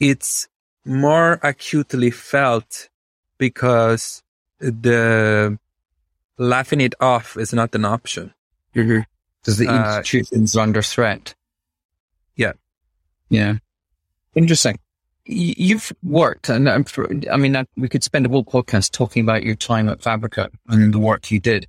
[0.00, 0.48] it's
[0.86, 2.88] more acutely felt
[3.38, 4.22] because
[4.58, 5.58] the
[6.38, 8.32] laughing it off is not an option.
[8.72, 11.34] Because the Uh, institutions are under threat.
[12.36, 12.52] Yeah.
[13.28, 13.54] Yeah.
[14.34, 14.78] Interesting.
[15.24, 16.84] You've worked, and I'm,
[17.32, 20.50] I mean, I- we could spend a whole podcast talking about your time at Fabrica
[20.68, 21.66] and the work you did.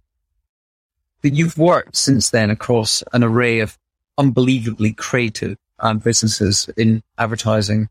[1.24, 3.78] But you've worked since then across an array of
[4.18, 7.90] unbelievably creative um, businesses in advertising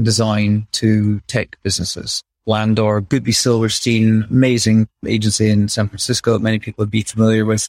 [0.00, 2.22] design to tech businesses.
[2.46, 7.68] Landor, Goodby Silverstein, amazing agency in San Francisco that many people would be familiar with,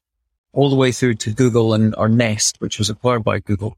[0.54, 3.78] all the way through to Google and or Nest, which was acquired by Google.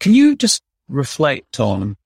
[0.00, 1.96] Can you just reflect on,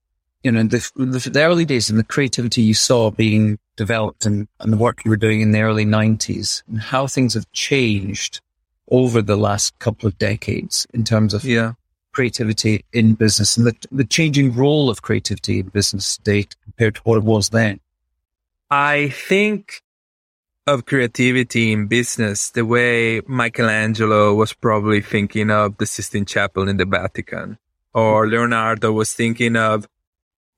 [0.42, 4.48] you know, the, the, the early days and the creativity you saw being developed and,
[4.60, 8.40] and the work you were doing in the early 90s and how things have changed
[8.90, 11.72] over the last couple of decades in terms of Yeah.
[12.16, 17.02] Creativity in business and the, the changing role of creativity in business today compared to
[17.02, 17.78] what it was then?
[18.70, 19.82] I think
[20.66, 26.78] of creativity in business the way Michelangelo was probably thinking of the Sistine Chapel in
[26.78, 27.58] the Vatican,
[27.92, 29.86] or Leonardo was thinking of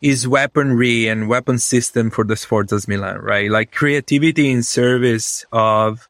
[0.01, 3.51] his weaponry and weapon system for the Sforzas Milan, right?
[3.51, 6.09] Like creativity in service of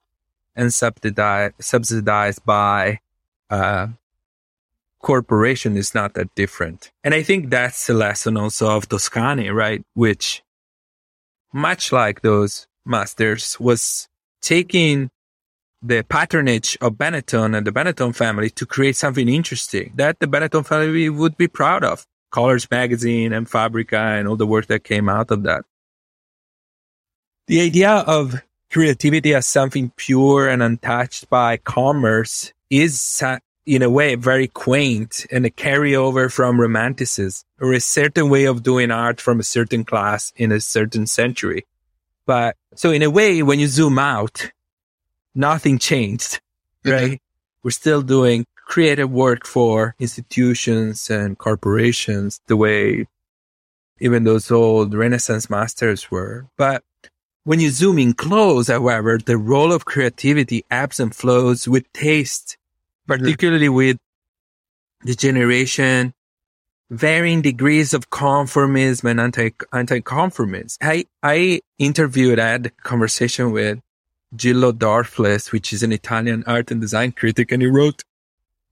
[0.55, 3.01] and subsidized, subsidized by
[3.49, 3.87] uh,
[5.01, 6.91] corporation is not that different.
[7.05, 9.83] And I think that's the lesson also of Toscani, right?
[9.95, 10.43] Which
[11.53, 14.09] much like those masters, was
[14.41, 15.11] taking
[15.81, 20.67] the patronage of Benetton and the Benetton family to create something interesting that the Benetton
[20.67, 22.05] family would be proud of.
[22.31, 25.65] Colors Magazine and Fabrica and all the work that came out of that.
[27.47, 33.01] The idea of creativity as something pure and untouched by commerce is
[33.69, 38.63] in a way very quaint and a carryover from romanticism or a certain way of
[38.63, 41.67] doing art from a certain class in a certain century.
[42.25, 44.51] But so in a way, when you zoom out,
[45.35, 46.41] nothing changed,
[46.85, 46.91] mm-hmm.
[46.91, 47.23] right?
[47.63, 53.07] We're still doing creative work for institutions and corporations the way
[54.01, 56.47] even those old Renaissance masters were.
[56.57, 56.83] But
[57.45, 62.58] when you zoom in close, however, the role of creativity ebbs and flows with taste,
[63.09, 63.97] particularly with
[65.03, 66.15] the generation,
[66.91, 70.77] varying degrees of conformism and anti anti conformism.
[70.81, 73.81] I I interviewed, I had a conversation with
[74.37, 78.05] Gillo Dorfles, which is an Italian art and design critic, and he wrote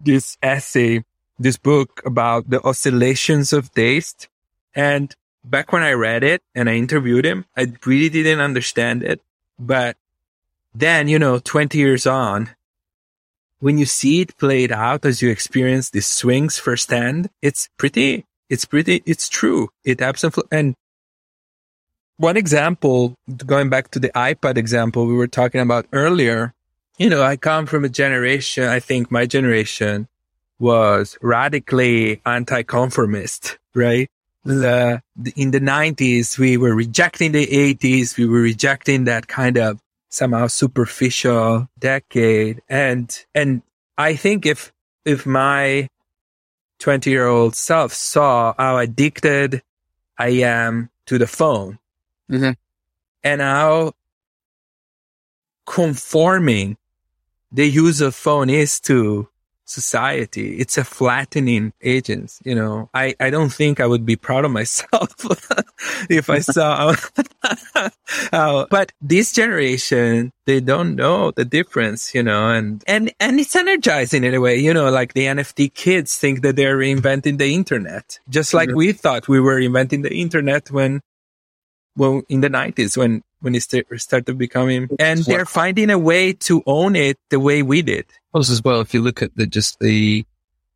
[0.01, 1.05] this essay,
[1.39, 4.29] this book about the oscillations of taste.
[4.75, 9.23] And back when I read it and I interviewed him, I really didn't understand it.
[9.59, 9.97] But
[10.75, 12.51] then, you know, 20 years on,
[13.61, 18.65] when you see it played out as you experience these swings firsthand, it's pretty, it's
[18.65, 19.71] pretty, it's true.
[19.85, 20.75] It absolutely, and
[22.19, 26.55] one example, going back to the iPad example we were talking about earlier,
[26.99, 30.09] you know, I come from a generation, I think my generation
[30.59, 34.09] was radically anti-conformist, right?
[34.45, 35.03] The,
[35.35, 38.17] in the 90s, we were rejecting the 80s.
[38.17, 39.81] We were rejecting that kind of
[40.17, 42.63] somehow superficial decade.
[42.69, 43.63] And, and
[43.99, 44.73] I think if,
[45.05, 45.89] if my
[46.79, 49.63] 20 year old self saw how addicted
[50.19, 51.79] I am to the phone
[52.29, 52.59] Mm-hmm.
[53.23, 53.93] and how
[55.65, 56.77] conforming
[57.53, 59.29] the use of phone is to
[59.67, 60.57] society.
[60.59, 62.39] It's a flattening agent.
[62.45, 65.15] You know, I, I don't think I would be proud of myself
[66.09, 66.95] if I saw
[68.33, 73.55] how, but this generation, they don't know the difference, you know, and, and, and it's
[73.55, 77.53] energizing in a way, you know, like the NFT kids think that they're reinventing the
[77.53, 78.79] internet, just like mm-hmm.
[78.79, 81.01] we thought we were inventing the internet when,
[81.97, 86.33] well, in the nineties, when, when it st- started becoming, and they're finding a way
[86.33, 88.05] to own it the way we did.
[88.35, 90.27] Also, as well, if you look at the just the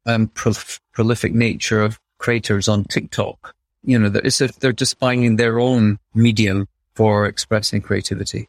[0.07, 5.35] um, prol- prolific nature of creators on TikTok, you know, it's if they're just finding
[5.35, 8.49] their own medium for expressing creativity.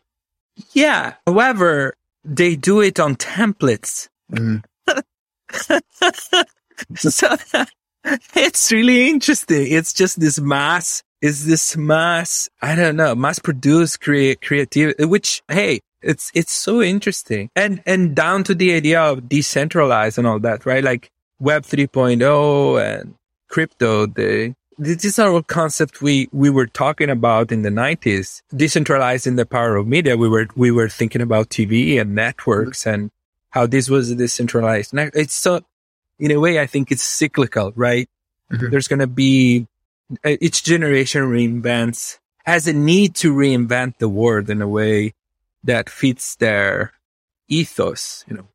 [0.74, 1.15] Yeah.
[1.26, 4.07] However, they do it on templates.
[4.32, 4.63] Mm.
[6.95, 7.36] so
[8.36, 9.72] it's really interesting.
[9.72, 15.41] It's just this mass, is this mass, I don't know, mass produced create creativity, which,
[15.47, 17.49] hey, it's, it's so interesting.
[17.55, 20.84] And, and down to the idea of decentralized and all that, right?
[20.84, 23.15] Like web 3.0 and
[23.49, 29.36] crypto, the, these are all concepts we, we were talking about in the nineties, decentralizing
[29.36, 30.17] the power of media.
[30.17, 33.11] We were, we were thinking about TV and networks and
[33.51, 34.91] how this was decentralized.
[34.95, 35.61] It's so,
[36.17, 38.09] in a way, I think it's cyclical, right?
[38.51, 38.72] Mhm.
[38.72, 39.67] There's going to be
[40.26, 45.14] Uh, each generation reinvents, has a need to reinvent the world in a way
[45.64, 46.93] that fits their
[47.47, 48.47] ethos, you know.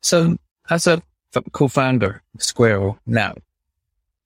[0.00, 0.36] So,
[0.70, 1.02] as a
[1.52, 3.34] co-founder of Squero now,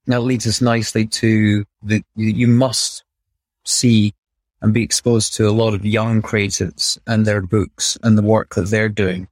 [0.07, 3.05] that leads us nicely to the you, you must
[3.65, 4.15] see
[4.61, 8.55] and be exposed to a lot of young creatives and their books and the work
[8.55, 9.29] that they're doing.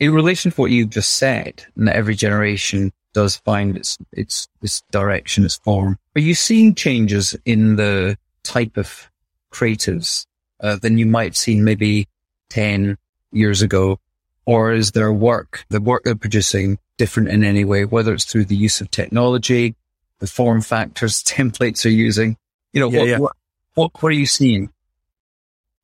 [0.00, 4.48] In relation to what you just said, and that every generation does find its its
[4.62, 5.98] its direction, its form.
[6.16, 9.10] Are you seeing changes in the type of
[9.52, 10.26] creatives
[10.60, 12.08] uh, than you might have seen maybe
[12.48, 12.96] ten
[13.32, 13.98] years ago,
[14.46, 17.84] or is their work, the work they're producing, different in any way?
[17.84, 19.74] Whether it's through the use of technology,
[20.18, 22.36] the form factors, templates are using.
[22.72, 23.18] You know, Yeah, what, yeah.
[23.18, 23.32] what
[23.74, 24.70] what what are you seeing?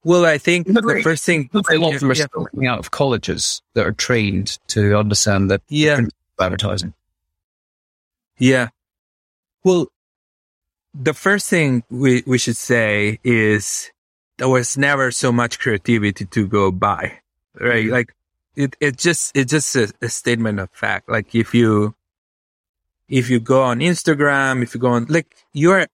[0.05, 2.79] Well, I think the first thing, A lot of them are yeah, still coming out
[2.79, 6.01] of colleges that are trained to understand that yeah,
[6.41, 6.95] advertising.
[8.39, 8.69] Yeah.
[9.65, 9.89] Well,
[10.95, 13.91] the first thing we, we should say is
[14.39, 17.19] there was never so much creativity to go by,
[17.61, 17.87] right?
[17.87, 17.91] Mhm.
[17.91, 18.15] Like
[18.57, 21.09] it, it just, it's just a, a statement of fact.
[21.09, 21.95] Like if you,
[23.09, 25.87] if you go on Instagram, if you go on, like you're,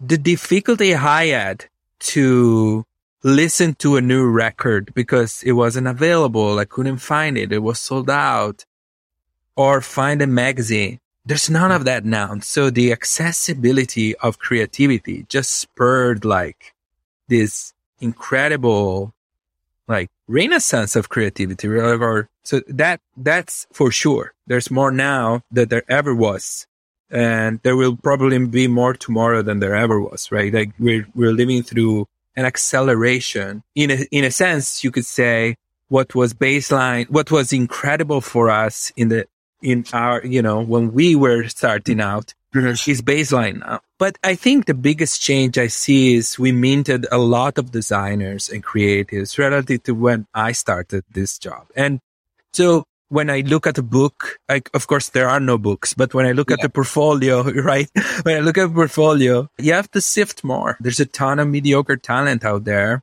[0.00, 1.66] the difficulty I had
[2.00, 2.84] to
[3.24, 6.58] listen to a new record because it wasn't available.
[6.58, 7.52] I couldn't find it.
[7.52, 8.64] It was sold out
[9.56, 11.00] or find a magazine.
[11.28, 12.38] There's none of that now.
[12.40, 16.72] So the accessibility of creativity just spurred like
[17.28, 19.12] this incredible
[19.86, 24.32] like renaissance of creativity or, so that that's for sure.
[24.46, 26.66] There's more now than there ever was.
[27.10, 30.50] And there will probably be more tomorrow than there ever was right?
[30.52, 32.06] Like we're we're living through
[32.36, 33.62] an acceleration.
[33.74, 35.56] In a in a sense you could say
[35.88, 39.26] what was baseline what was incredible for us in the
[39.62, 42.16] in our you know when we were starting mm-hmm.
[42.16, 43.80] out is baseline now.
[43.98, 48.48] But I think the biggest change I see is we minted a lot of designers
[48.48, 51.66] and creatives relative to when I started this job.
[51.76, 52.00] And
[52.52, 56.14] so when I look at a book, like, of course, there are no books, but
[56.14, 57.88] when I look at the portfolio, right?
[58.22, 60.76] When I look at the portfolio, you have to sift more.
[60.80, 63.02] There's a ton of mediocre talent out there.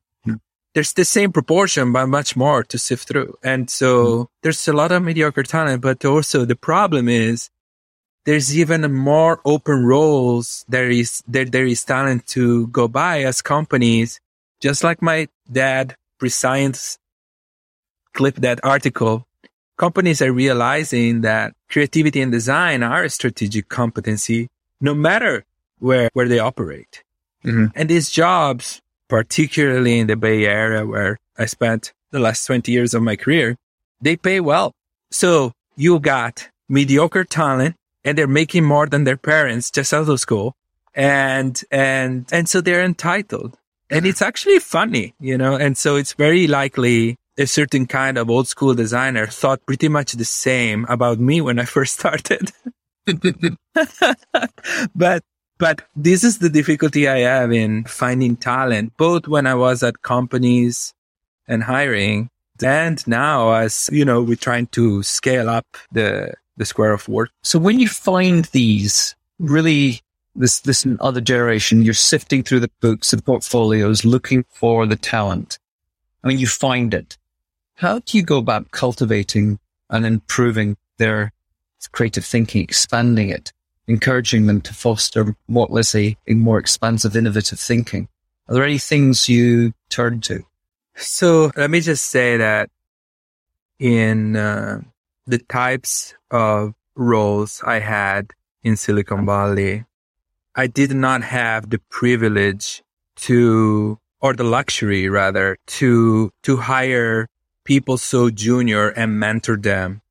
[0.75, 3.37] There's the same proportion, but much more to sift through.
[3.41, 7.49] And so there's a lot of mediocre talent, but also the problem is
[8.25, 13.41] there's even more open roles there is there there is talent to go by as
[13.41, 14.19] companies
[14.59, 16.97] just like my dad pre-science
[18.15, 19.27] clip that article,
[19.77, 24.49] companies are realizing that creativity and design are a strategic competency
[24.81, 25.45] no matter
[25.79, 27.03] where, where they operate.
[27.43, 27.67] Mm-hmm.
[27.75, 32.93] And these jobs, particularly in the Bay Area where I spent the last 20 years
[32.93, 33.55] of my career,
[34.01, 34.71] they pay well.
[35.11, 40.19] So you got mediocre talent and they're making more than their parents just out of
[40.19, 40.53] school.
[40.93, 43.57] And, and, and so they're entitled
[43.89, 48.29] and it's actually funny, you know, and so it's very likely a certain kind of
[48.29, 52.51] old school designer thought pretty much the same about me when I first started.
[54.95, 55.23] but
[55.57, 60.01] but this is the difficulty I have in finding talent, both when I was at
[60.01, 60.93] companies
[61.47, 62.29] and hiring
[62.63, 67.31] and now as, you know, we're trying to scale up the, the Squero work.
[67.43, 70.01] So when you find these really
[70.35, 75.59] this, this other generation, you're sifting through the books and portfolios, looking for the talent.
[76.23, 77.17] I mean, you find it.
[77.75, 81.31] How do you go about cultivating and improving their
[81.91, 83.53] creative thinking, expanding it,
[83.87, 88.07] encouraging them to foster what, let's say, a more expansive, innovative thinking?
[88.47, 90.43] Are there any things you turn to?
[90.95, 92.69] So let me just say that
[93.79, 94.81] in uh,
[95.27, 98.31] the types of roles I had
[98.63, 99.85] in Silicon Valley,
[100.55, 102.81] I did not have the privilege
[103.17, 107.27] to, or the luxury rather, to, to hire
[107.65, 110.01] people so junior and mentor them.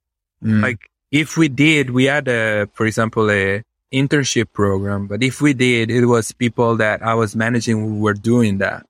[0.43, 0.63] Mm.
[0.63, 3.63] Like if we did, we had a, for example, a
[3.93, 8.15] internship program, but if we did, it was people that I was managing who were
[8.15, 8.85] doing that.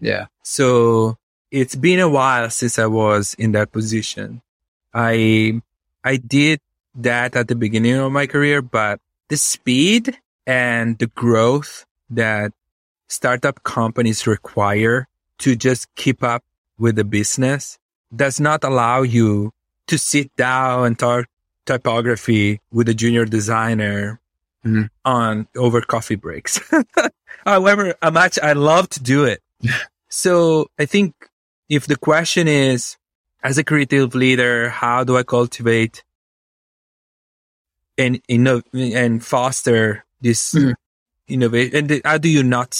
[0.00, 0.28] Yeah.
[0.42, 1.18] So
[1.50, 4.40] it's been a while since I was in that position.
[4.94, 5.60] I,
[6.02, 6.60] I did
[6.94, 8.98] that at the beginning of my career, but
[9.28, 12.52] the speed and the growth that
[13.08, 15.06] startup companies require
[15.40, 16.42] to just keep up
[16.78, 17.78] with the business
[18.16, 19.52] does not allow you
[19.86, 21.26] to sit down and talk
[21.68, 24.20] typography with a junior designer
[24.64, 24.88] mm-hmm.
[25.04, 26.58] on over coffee breaks.
[27.46, 29.42] However, how much I love to do it.
[30.08, 31.14] so I think
[31.68, 32.96] if the question is,
[33.44, 36.02] as a creative leader, how do I cultivate
[37.98, 40.74] and, and foster this mm.
[41.28, 42.78] innovation and how do you not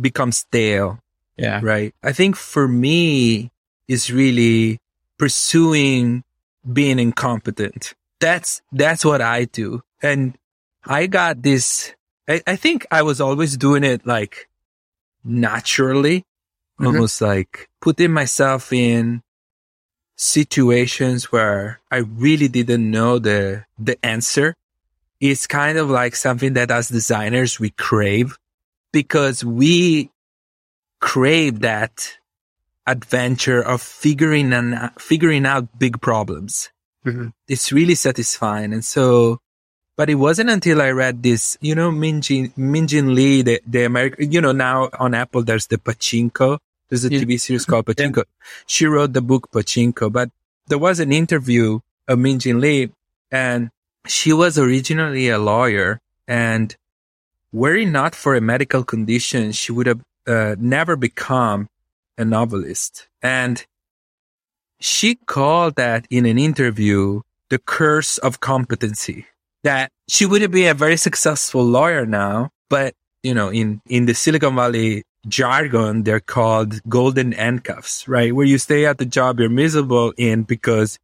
[0.00, 0.98] become stale
[1.36, 3.50] yeah right i think for me
[3.88, 4.78] is really
[5.18, 6.24] pursuing
[6.70, 7.94] being incompetent.
[8.20, 9.82] That's that's what i do.
[10.02, 10.36] And
[10.84, 11.94] i got this
[12.28, 14.48] i, I think i was always doing it like
[15.24, 16.24] naturally.
[16.80, 16.86] Mm-hmm.
[16.86, 19.22] almost like putting myself in
[20.16, 24.54] situations where i really didn't know the the answer.
[25.20, 28.36] It's kind of like something that as designers we crave
[28.92, 30.10] because we
[31.00, 32.18] crave that
[32.86, 36.70] adventure of figuring and figuring out big problems.
[37.06, 37.28] Mm-hmm.
[37.48, 38.72] It's really satisfying.
[38.72, 39.38] And so,
[39.96, 44.32] but it wasn't until I read this, you know, Min-Jin, Min-Jin Lee, the, the American,
[44.32, 46.58] you know, now on Apple, there's the Pachinko.
[46.88, 47.20] There's a yeah.
[47.20, 48.18] TV series called Pachinko.
[48.18, 48.22] Yeah.
[48.66, 50.30] She wrote the book Pachinko, but
[50.66, 52.90] there was an interview of Min-Jin Lee
[53.30, 53.70] and
[54.06, 56.76] she was originally a lawyer and
[57.52, 61.68] were it not for a medical condition, she would have uh, never become
[62.18, 63.08] a novelist.
[63.22, 63.64] And
[64.80, 69.26] she called that in an interview the curse of competency
[69.62, 74.14] that she would been a very successful lawyer now, but you know, in, in the
[74.14, 78.34] Silicon Valley jargon, they're called golden handcuffs, right?
[78.34, 80.98] Where you stay at the job you're miserable in because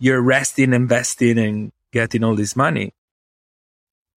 [0.00, 2.92] you're resting, investing and getting all this money.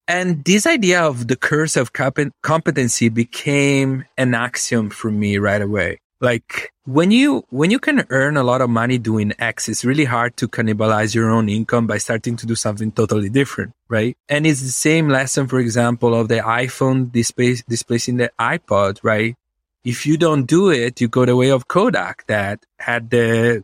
[0.08, 6.00] And this idea of the curse of competency became an axiom for me right away.
[6.20, 10.04] Like when you, when you can earn a lot of money doing X, it's really
[10.04, 14.16] hard to cannibalize your own income by starting to do something totally different, right?
[14.28, 19.36] And it's the same lesson, for example, of the iPhone displace, displacing the iPod, right?
[19.84, 23.62] If you don't do it, you go the way of Kodak that had the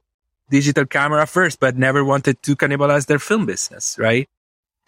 [0.48, 4.28] digital camera first, but never wanted to cannibalize their film business, right?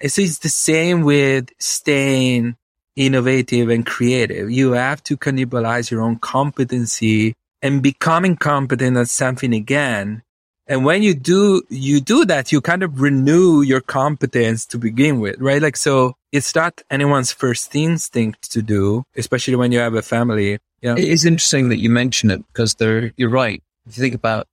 [0.01, 2.57] And so it's the same with staying
[2.95, 4.51] innovative and creative.
[4.51, 7.35] You have to cannibalize your own competency
[7.67, 10.23] and becoming competent at something again.
[10.69, 15.19] And when you do, you do that, you kind of renew your competence to begin
[15.19, 15.61] with, right?
[15.61, 20.59] Like, so it's not anyone's first instinct to do, especially when you have a family.
[20.81, 20.95] Know?
[20.95, 23.61] It is interesting that you mention it because there, you're right.
[23.89, 24.47] If you think about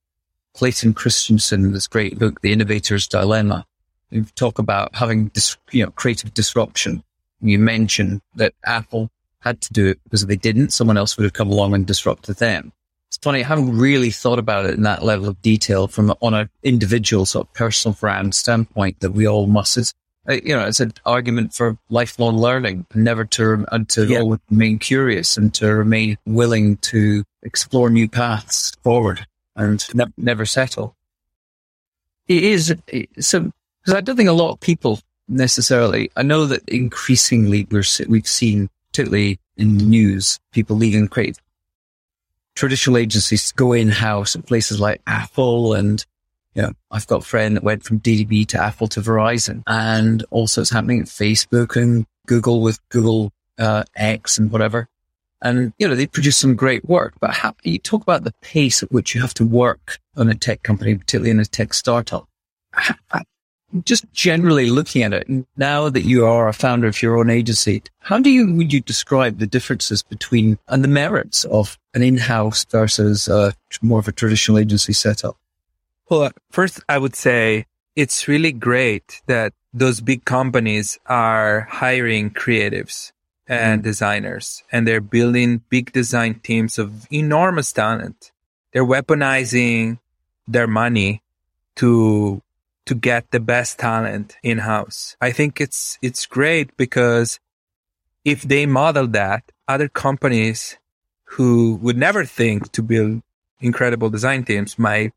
[0.54, 3.64] Clayton Christensen this great book, The Innovator's Dilemma.
[4.10, 7.04] You talk about having this, you know, creative disruption.
[7.40, 11.24] You mentioned that Apple had to do it because if they didn't, someone else would
[11.24, 12.72] have come along and disrupted them.
[13.24, 13.42] Funny.
[13.42, 17.24] I haven't really thought about it in that level of detail from on an individual
[17.24, 19.78] sort of personal brand standpoint that we all must.
[19.78, 19.94] It's,
[20.28, 24.18] uh, you know, it's an argument for lifelong learning, never to and to yeah.
[24.18, 30.44] always remain curious and to remain willing to explore new paths forward and ne- never
[30.44, 30.94] settle.
[32.28, 32.76] It is
[33.20, 33.50] so
[33.80, 36.10] because I don't think a lot of people necessarily.
[36.14, 41.38] I know that increasingly we're we've seen, particularly in the news, people leaving create
[42.54, 46.04] traditional agencies go in house at places like Apple and
[46.54, 50.24] you know, I've got a friend that went from DDB to Apple to Verizon and
[50.30, 54.88] also it's happening at Facebook and Google with Google uh, X and whatever.
[55.42, 58.82] And, you know, they produce some great work, but how, you talk about the pace
[58.82, 62.28] at which you have to work on a tech company, particularly in a tech startup
[63.82, 67.82] just generally looking at it now that you are a founder of your own agency,
[68.00, 72.64] how do you would you describe the differences between and the merits of an in-house
[72.66, 73.52] versus uh,
[73.82, 75.36] more of a traditional agency setup?
[76.08, 77.66] Well, first, I would say
[77.96, 83.12] it's really great that those big companies are hiring creatives
[83.46, 88.32] and designers, and they're building big design teams of enormous talent.
[88.72, 89.98] They're weaponizing
[90.46, 91.22] their money
[91.76, 92.42] to
[92.86, 95.16] to get the best talent in house.
[95.20, 97.40] I think it's, it's great because
[98.24, 100.78] if they model that, other companies
[101.24, 103.22] who would never think to build
[103.60, 105.12] incredible design teams might,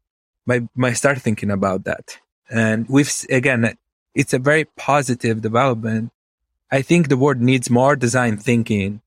[0.46, 2.20] might, might start thinking about that.
[2.50, 3.78] And we've, again,
[4.16, 6.12] it's a very positive development.
[6.72, 9.02] I think the world needs more design thinking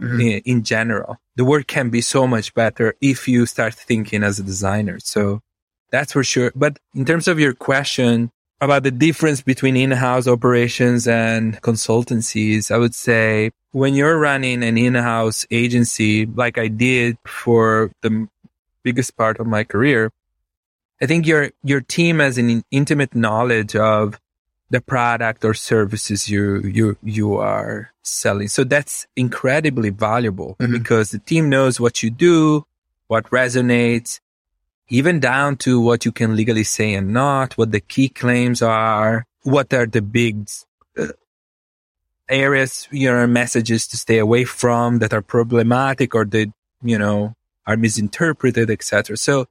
[0.00, 0.20] mm-hmm.
[0.20, 1.18] in, in general.
[1.36, 4.98] The world can be so much better if you start thinking as a designer.
[5.00, 5.42] So
[5.90, 6.52] that's for sure.
[6.54, 8.30] But in terms of your question
[8.60, 14.78] about the difference between in-house operations and consultancies, I would say when you're running an
[14.78, 18.28] in-house agency, like I did for the
[18.82, 20.10] biggest part of my career,
[21.00, 24.18] I think your, your team has an intimate knowledge of
[24.70, 28.48] the product or services you, you, you are selling.
[28.48, 30.72] So that's incredibly valuable mm-hmm.
[30.72, 32.64] because the team knows what you do,
[33.06, 34.20] what resonates,
[34.88, 39.24] even down to what you can legally say and not, what the key claims are,
[39.42, 40.48] what are the big
[40.98, 41.08] uh,
[42.28, 47.34] areas, you know, messages to stay away from that are problematic or that, you know,
[47.66, 49.16] are misinterpreted, etc.
[49.16, 49.46] So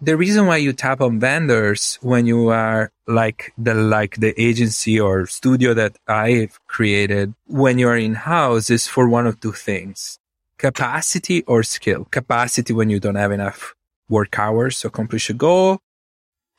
[0.00, 5.00] the reason why you tap on vendors when you are like the like the agency
[5.00, 9.52] or studio that I've created when you are in house is for one of two
[9.52, 10.18] things
[10.58, 13.74] capacity or skill capacity when you don't have enough
[14.08, 15.80] work hours to accomplish a goal,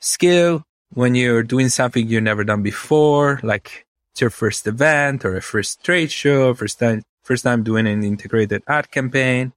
[0.00, 0.62] skill
[0.94, 5.42] when you're doing something you've never done before, like it's your first event or a
[5.42, 9.52] first trade show, first time, first time doing an integrated ad campaign.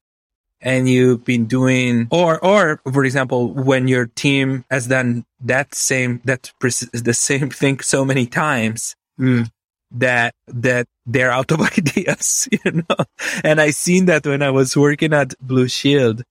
[0.63, 6.21] And you've been doing, or, or, for example, when your team has done that same,
[6.25, 9.49] that the same thing so many times, mm.
[9.89, 13.05] that, that they're out of ideas, you know?
[13.43, 16.21] And I seen that when I was working at Blue Shield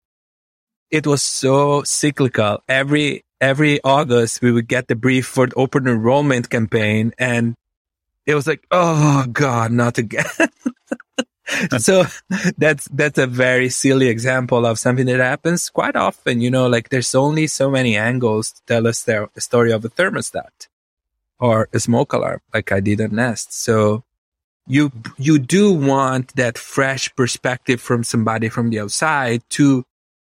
[0.91, 2.63] it was so cyclical.
[2.69, 7.55] Every every August we would get the brief for the open enrollment campaign and
[8.27, 10.25] it was like, oh God, not again.
[11.79, 12.05] so
[12.59, 16.41] that's that's a very silly example of something that happens quite often.
[16.41, 19.89] You know, like there's only so many angles to tell us the story of a
[19.89, 20.69] thermostat
[21.39, 23.53] or a smoke alarm, like I did at Nest.
[23.53, 24.05] So
[24.67, 29.85] you you do want that fresh perspective from somebody from the outside to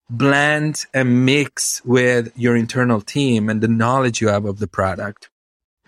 [0.09, 5.29] blend and mix with your internal team and the knowledge you have of the product.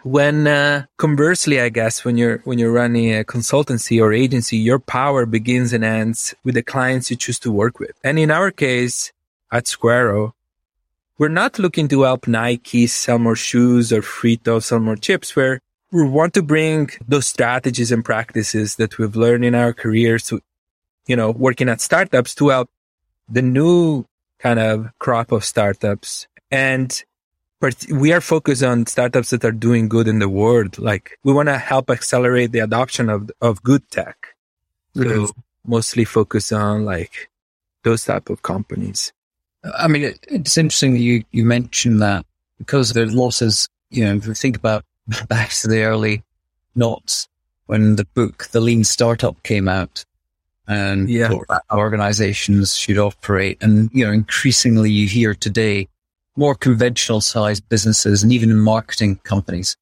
[0.04, 4.80] When uh, conversely, I guess when you're when you're running a consultancy or agency, your
[4.80, 7.92] power begins and ends with the clients you choose to work with.
[8.04, 9.12] And in our case,
[9.52, 10.32] at Squero,
[11.18, 15.36] we're not looking to help Nike sell more shoes or Frito sell more chips.
[15.36, 15.60] Where
[15.92, 20.40] we want to bring those strategies and practices that we've learned in our careers to,
[21.08, 22.70] you know, working at startups to help
[23.28, 24.06] the new
[24.40, 26.28] kind of crop of startups.
[26.52, 27.04] And
[27.60, 30.80] but we are focused on startups that are doing good in the world.
[30.80, 34.36] Like we want to help accelerate the adoption of, of good tech.
[34.96, 35.40] So mm-hmm.
[35.70, 37.30] mostly focus on like
[37.84, 39.12] those type of companies.
[39.78, 42.26] I mean, it, it's interesting that you, you mentioned that
[42.58, 44.86] because there's losses, you know, if you think about
[45.28, 46.24] back to the early
[46.76, 47.28] knots
[47.66, 50.06] when the book, The Lean Startup came out,
[50.70, 51.34] and yeah.
[51.74, 53.58] organizations should operate.
[53.60, 55.90] And, you know, increasingly you hear today
[56.38, 59.76] more conventional sized businesses and even marketing companies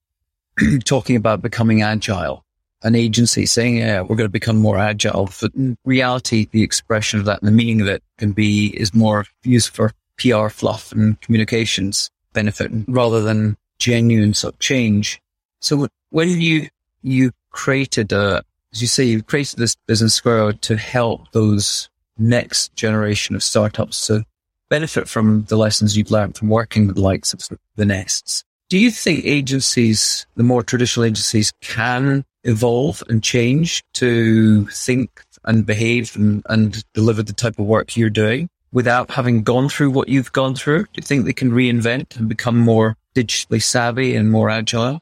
[0.86, 2.44] talking about becoming agile
[2.84, 5.30] an agency saying, yeah, we're going to become more agile.
[5.42, 8.94] But in reality, the expression of that and the meaning of it can be, is
[8.94, 15.20] more used for PR fluff and communications benefit rather than genuine sort of change.
[15.60, 16.68] So when you,
[17.02, 18.44] you created a,
[18.78, 24.06] as you say, you've created this business Squero to help those next generation of startups
[24.06, 24.24] to
[24.70, 27.42] benefit from the lessons you've learned from working with the likes of
[27.76, 28.44] the nests.
[28.70, 35.66] Do you think agencies, the more traditional agencies can evolve and change to think and
[35.66, 40.08] behave and, and deliver the type of work you're doing without having gone through what
[40.08, 40.84] you've gone through?
[40.84, 45.00] Do you think they can reinvent and become more digitally savvy and more agile?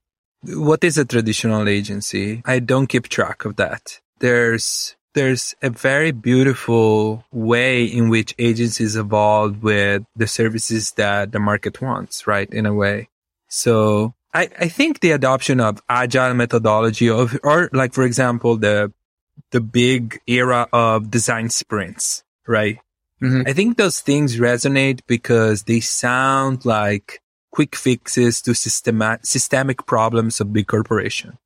[0.47, 2.41] What is a traditional agency?
[2.45, 3.99] I don't keep track of that.
[4.19, 11.39] There's there's a very beautiful way in which agencies evolve with the services that the
[11.39, 12.49] market wants, right?
[12.53, 13.09] In a way.
[13.47, 18.91] So I, I think the adoption of agile methodology of, or like, for example, the,
[19.51, 22.77] the big era of design sprints, right?
[23.21, 23.43] Mm-hmm.
[23.47, 27.21] I think those things resonate because they sound like
[27.55, 31.37] quick fixes to systematic, systemic problems of big corporation.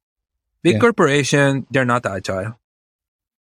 [0.64, 0.80] Big yeah.
[0.80, 2.58] corporation, they're not agile.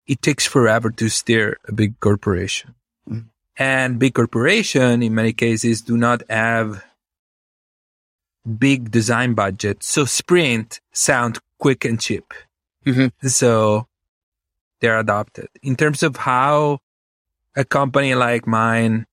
[0.05, 2.75] It takes forever to steer a big corporation.
[3.09, 3.27] Mm-hmm.
[3.57, 6.85] And big corporation, in many cases, do not have
[8.45, 9.81] big design budget.
[9.81, 12.31] So sprint sound quick and cheap.
[12.85, 13.27] Mm-hmm.
[13.27, 13.87] So
[14.81, 15.47] they're adopted.
[15.63, 16.77] In terms of how
[17.55, 19.07] a company like mine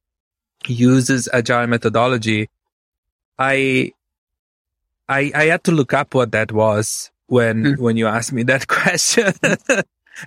[0.67, 2.51] uses agile methodology,
[3.39, 3.93] I,
[5.09, 7.83] I, I had to look up what that was when, mm-hmm.
[7.83, 9.33] when you asked me that question.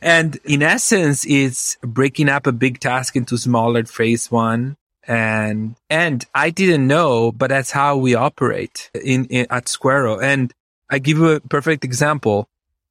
[0.01, 6.25] and in essence, it's breaking up a big task into smaller phase one and and
[6.33, 10.21] I didn't know, but that's how we operate in, in at Squero.
[10.21, 10.53] And
[10.89, 12.47] I give you a perfect example.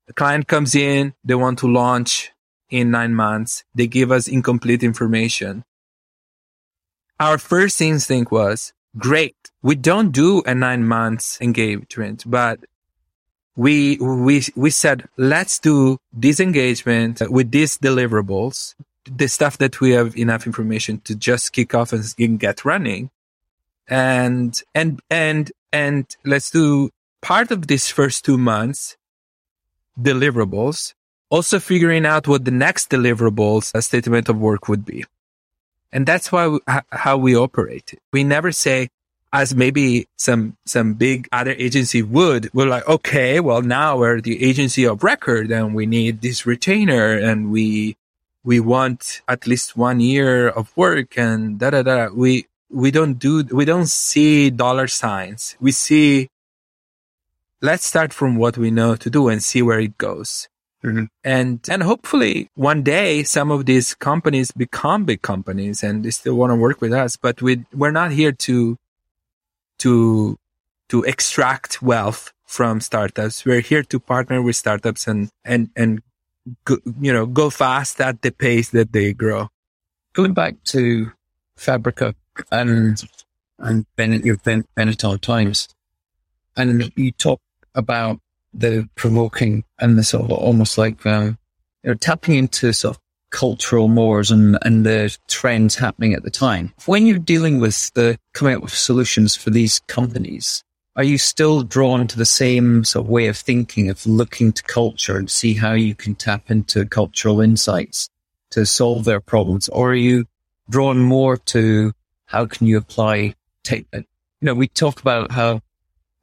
[0.08, 2.32] A client comes in, they want to launch
[2.68, 3.64] in nine months.
[3.74, 5.64] They give us incomplete information.
[7.20, 9.36] Our first instinct was, great.
[9.62, 12.60] We don't do a nine months engagement, but
[13.56, 18.74] we, we, we said, let's do this engagement with these deliverables
[19.04, 23.10] the stuff that we have enough information to just kick off and get running.
[23.88, 28.96] And, and, and, and let's do part of this first two months
[30.00, 30.94] deliverables,
[31.28, 35.04] also figuring out what the next deliverables a statement of work would be.
[35.92, 36.60] And that's why, we,
[36.90, 37.94] how we operate.
[38.12, 38.90] We never say,
[39.32, 44.42] as maybe some, some big other agency would, we're like, okay, well, now we're the
[44.44, 47.96] agency of record and we need this retainer and we,
[48.44, 52.08] we want at least one year of work and da da da.
[52.12, 55.56] We we don't do we don't see dollar signs.
[55.60, 56.28] We see.
[57.62, 60.48] Let's start from what we know to do and see where it goes.
[60.84, 61.04] Mm-hmm.
[61.24, 66.36] And and hopefully one day some of these companies become big companies and they still
[66.36, 67.16] want to work with us.
[67.16, 68.76] But we we're not here to
[69.80, 70.38] to
[70.88, 73.44] to extract wealth from startups.
[73.44, 76.02] We're here to partner with startups and and and
[76.64, 79.48] go, you know, go fast at the pace that they grow.
[80.12, 81.12] Going back to
[81.56, 82.14] Fabrica
[82.50, 83.02] and,
[83.58, 85.68] and Bennett, your ben, Benetton times,
[86.56, 87.40] and you talk
[87.74, 88.18] about
[88.52, 91.38] the provoking and the sort of almost like, um,
[91.82, 96.30] you know, tapping into sort of cultural mores and, and the trends happening at the
[96.30, 96.72] time.
[96.86, 100.62] When you're dealing with the coming up with solutions for these companies,
[100.96, 104.62] are you still drawn to the same sort of way of thinking of looking to
[104.64, 108.08] culture and see how you can tap into cultural insights
[108.50, 109.68] to solve their problems?
[109.68, 110.26] Or are you
[110.68, 111.92] drawn more to
[112.26, 113.84] how can you apply tech?
[113.92, 114.04] You
[114.42, 115.60] know, we talk about how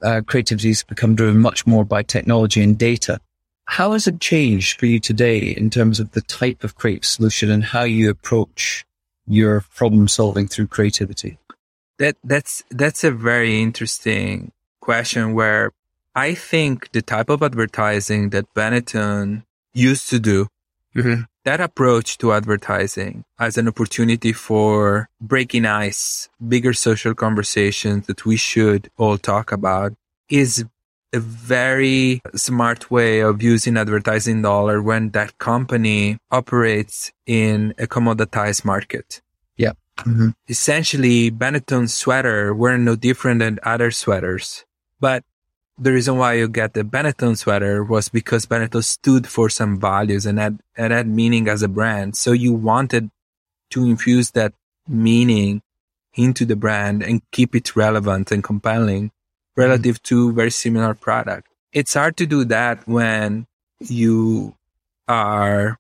[0.02, 3.20] uh, creativity has become driven much more by technology and data.
[3.66, 7.52] How has it changed for you today in terms of the type of creative solution
[7.52, 8.86] and how you approach
[9.28, 11.38] your problem solving through creativity?
[12.00, 15.72] That that's that's a very interesting question where
[16.16, 19.44] I think the type of advertising that Benetton
[19.74, 20.48] used to do,
[20.96, 21.24] mm-hmm.
[21.48, 28.36] That approach to advertising as an opportunity for breaking ice, bigger social conversations that we
[28.36, 29.94] should all talk about
[30.30, 30.66] is
[31.14, 38.66] a very smart way of using advertising dollar when that company operates in a commoditized
[38.66, 39.22] market.
[39.56, 39.72] Yeah.
[40.00, 40.32] Mm-hmm.
[40.50, 44.66] Essentially, Benetton sweater were no different than other sweaters.
[45.00, 45.24] But
[45.78, 50.26] the reason why you get the Benetton sweater was because Benetton stood for some values
[50.26, 52.16] and had, and had meaning as a brand.
[52.16, 53.12] So you wanted
[53.72, 54.54] to infuse that
[54.88, 55.62] meaning
[56.16, 59.12] into the brand and keep it relevant and compelling
[59.56, 61.48] relative to very similar product.
[61.74, 63.46] It's hard to do that when
[63.80, 64.56] you
[65.08, 65.78] are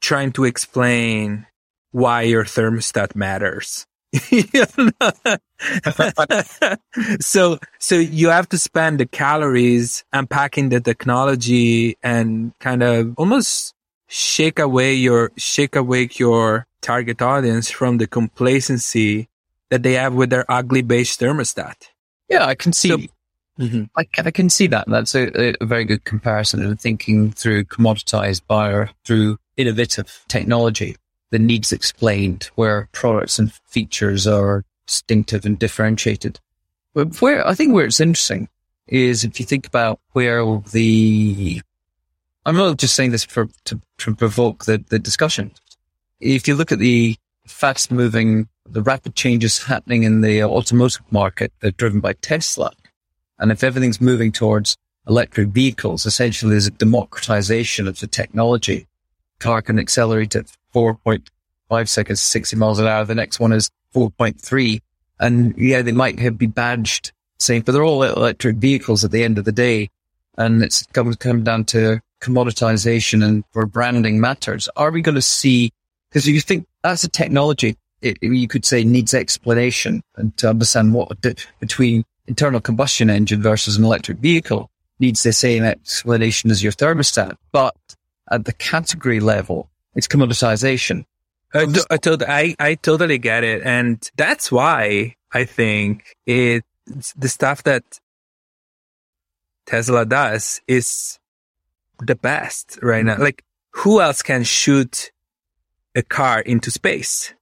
[0.00, 1.46] trying to explain
[1.90, 3.86] why your thermostat matters.
[7.20, 13.72] so, so you have to spend the calories unpacking the technology and kind of almost
[14.08, 19.28] shake away your, shake awake your target audience from the complacency
[19.70, 21.76] that they have with their ugly beige thermostat.
[22.28, 22.88] Yeah, I can see.
[22.88, 22.98] So,
[23.60, 23.84] mm-hmm.
[23.96, 24.86] I, I, can see that.
[24.88, 30.96] That's a, a very good comparison and thinking through commoditized buyer through innovative technology
[31.30, 36.40] the needs explained where products and features are distinctive and differentiated.
[36.94, 38.48] But where I think where it's interesting
[38.86, 41.62] is if you think about where the,
[42.44, 45.52] I'm not just saying this for, to, to provoke the, the discussion.
[46.18, 47.16] If you look at the
[47.46, 52.72] fast moving, the rapid changes happening in the automotive market that are driven by Tesla,
[53.38, 54.76] and if everything's moving towards
[55.08, 58.86] electric vehicles, essentially there's a democratization of the technology.
[59.38, 63.04] Car can accelerate at 4.5 seconds, 60 miles an hour.
[63.04, 64.80] The next one is 4.3.
[65.18, 69.24] And yeah, they might have be badged same, but they're all electric vehicles at the
[69.24, 69.90] end of the day.
[70.36, 74.68] And it's comes come down to commoditization and where branding matters.
[74.76, 75.72] Are we going to see,
[76.08, 80.94] because you think that's a technology, it, you could say needs explanation and to understand
[80.94, 81.20] what
[81.60, 87.36] between internal combustion engine versus an electric vehicle needs the same explanation as your thermostat.
[87.52, 87.76] But
[88.30, 89.68] at the category level,
[90.00, 91.04] it's commoditization.
[91.52, 93.60] I, I, totally, I, I totally get it.
[93.62, 96.64] And that's why I think it,
[97.16, 97.84] the stuff that
[99.66, 101.18] Tesla does is
[101.98, 103.14] the best right now.
[103.14, 103.24] Mm-hmm.
[103.24, 105.10] Like who else can shoot
[105.94, 107.34] a car into space?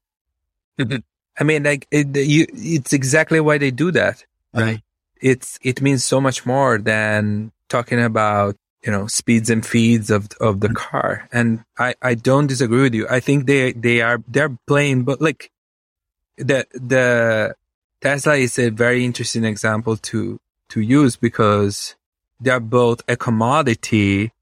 [0.81, 0.97] Mm-hmm.
[1.39, 4.25] I mean, like it, you, it's exactly why they do that.
[4.53, 4.83] Right.
[5.21, 10.29] It's, it means so much more than talking about you know, speeds and feeds of,
[10.41, 11.29] of the car.
[11.33, 13.07] And I, I don't disagree with you.
[13.09, 15.51] I think they, they are, they're playing, but like
[16.37, 17.55] the, the
[18.01, 20.39] Tesla is a very interesting example to,
[20.71, 21.97] to use because
[22.41, 24.33] they're both a commodity,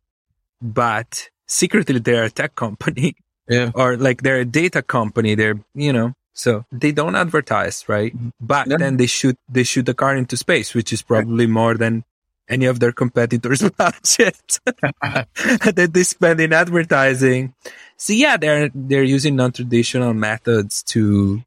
[0.61, 3.17] but secretly they're a tech company.
[3.49, 3.71] Yeah.
[3.77, 5.37] Or like they're a data company.
[5.37, 8.13] They're, you know, so they don't advertise, right?
[8.13, 8.31] Mm-hmm.
[8.41, 8.77] But yeah.
[8.77, 12.03] then they shoot, they shoot the car into space, which is probably more than
[12.49, 17.55] any of their competitors' budget that they spend in advertising.
[17.97, 21.43] So yeah, they're they're using non-traditional methods to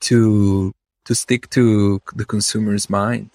[0.00, 0.72] to
[1.04, 3.30] to stick to the consumer's mind.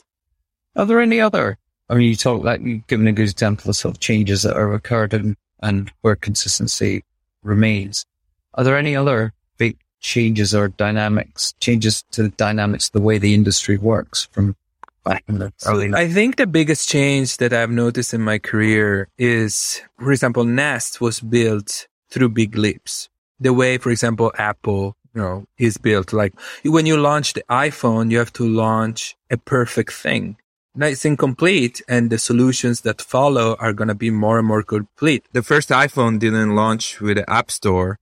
[0.76, 1.58] Are there any other?
[1.90, 4.56] I mean, you talk like you've given a good example of sort of changes that
[4.56, 7.04] are occurred and, and where consistency
[7.44, 8.06] remains.
[8.54, 13.18] Are there any other big changes or dynamics, changes to the dynamics of the way
[13.18, 14.56] the industry works from
[15.04, 19.10] back in the early I think the biggest change that I've noticed in my career
[19.18, 23.10] is, for example, Nest was built through big leaps.
[23.40, 26.14] The way, for example, Apple, you know, is built.
[26.14, 26.34] Like
[26.64, 30.38] when you launch the iPhone, you have to launch a perfect thing.
[30.76, 34.64] Now it's incomplete and the solutions that follow are going to be more and more
[34.64, 35.24] complete.
[35.32, 38.00] The first iPhone didn't launch with the App Store.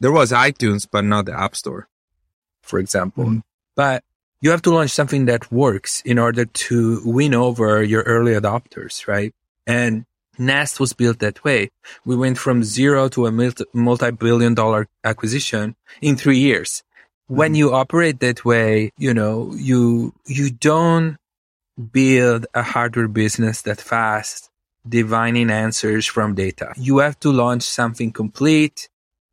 [0.00, 1.88] There was iTunes, but not the App Store,
[2.60, 3.24] for example.
[3.24, 3.38] Mm-hmm.
[3.76, 4.02] But
[4.40, 9.06] you have to launch something that works in order to win over your early adopters,
[9.08, 9.32] right?
[9.66, 10.04] And
[10.38, 11.70] Nest was built that way.
[12.04, 16.82] We went from zero to a multi-billion dollar acquisition in three years.
[17.26, 17.56] When mm-hmm.
[17.56, 21.16] you operate that way, you know, you, you don't
[21.92, 24.50] build a hardware business that fast,
[24.88, 26.72] divining answers from data.
[26.76, 28.88] You have to launch something complete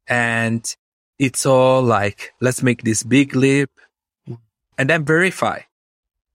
[0.08, 0.76] and
[1.20, 3.70] it's all like, let's make this big leap
[4.78, 5.62] and then verify.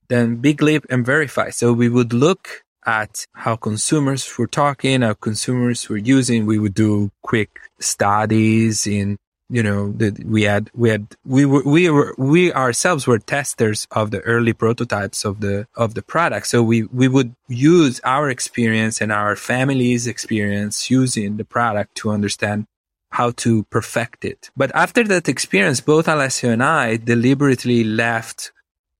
[0.07, 1.51] Then big leap and verify.
[1.51, 6.45] So we would look at how consumers were talking, how consumers were using.
[6.45, 9.17] We would do quick studies in,
[9.49, 13.85] you know, that we had, we had, we were, we were, we ourselves were testers
[13.91, 16.47] of the early prototypes of the, of the product.
[16.47, 22.09] So we, we would use our experience and our family's experience using the product to
[22.09, 22.65] understand
[23.11, 24.49] how to perfect it.
[24.55, 28.51] But after that experience, both Alessio and I deliberately left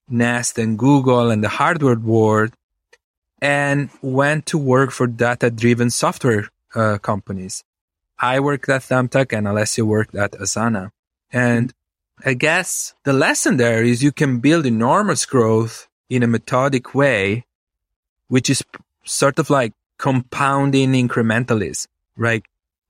[0.10, 2.54] Nest and Google and the hardware world
[3.42, 7.64] and went to work for data driven software uh, companies.
[8.20, 10.92] I worked at Thumbtack and Alessio worked at Asana.
[11.32, 11.74] And
[12.26, 17.46] I guess the lesson there is you can build enormous growth in a methodic way,
[18.28, 18.64] which is
[19.06, 21.88] sort of like compounding incrementalism,
[22.18, 22.44] right?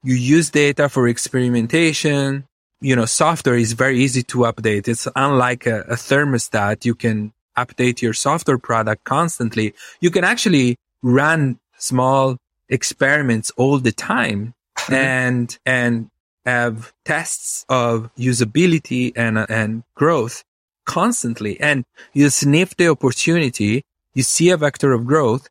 [0.04, 2.46] You use data for experimentation.
[2.82, 4.88] You know, software is very easy to update.
[4.88, 6.86] It's unlike a, a thermostat.
[6.86, 9.74] You can update your software product constantly.
[10.00, 12.38] You can actually run small
[12.70, 14.54] experiments all the time
[14.92, 16.10] and, and
[16.46, 20.44] have tests of usability and, and growth
[20.86, 21.60] constantly.
[21.60, 23.84] And you sniff the opportunity,
[24.14, 25.50] you see a vector of growth,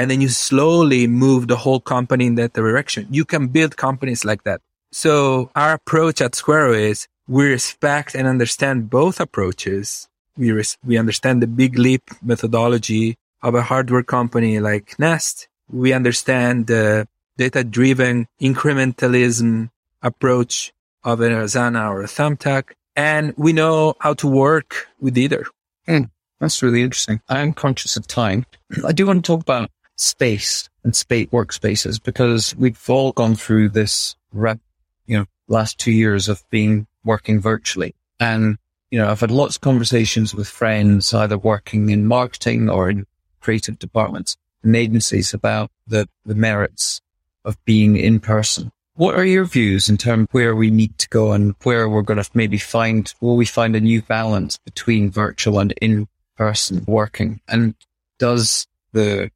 [0.00, 3.06] and then you slowly move the whole company in that direction.
[3.10, 4.62] You can build companies like that.
[4.92, 10.08] So our approach at Squero is we respect and understand both approaches.
[10.38, 15.48] We, res- we understand the big leap methodology of a hardware company like Nest.
[15.68, 19.68] We understand the data driven incrementalism
[20.00, 20.72] approach
[21.04, 22.72] of an Asana or a Thumbtack.
[22.96, 25.44] And we know how to work with either.
[25.86, 27.20] Mm, that's really interesting.
[27.28, 28.46] I'm conscious of time.
[28.82, 29.70] I do want to talk about
[30.00, 34.58] space and space workspaces because we've all gone through this rep,
[35.06, 37.94] you know, last two years of being working virtually.
[38.18, 38.56] And,
[38.90, 43.06] you know, I've had lots of conversations with friends, either working in marketing or in
[43.40, 47.00] creative departments and agencies about the, the merits
[47.44, 48.70] of being in person.
[48.94, 52.02] What are your views in terms of where we need to go and where we're
[52.02, 56.84] going to maybe find, will we find a new balance between virtual and in person
[56.86, 57.40] working?
[57.48, 57.74] And
[58.18, 59.30] does the,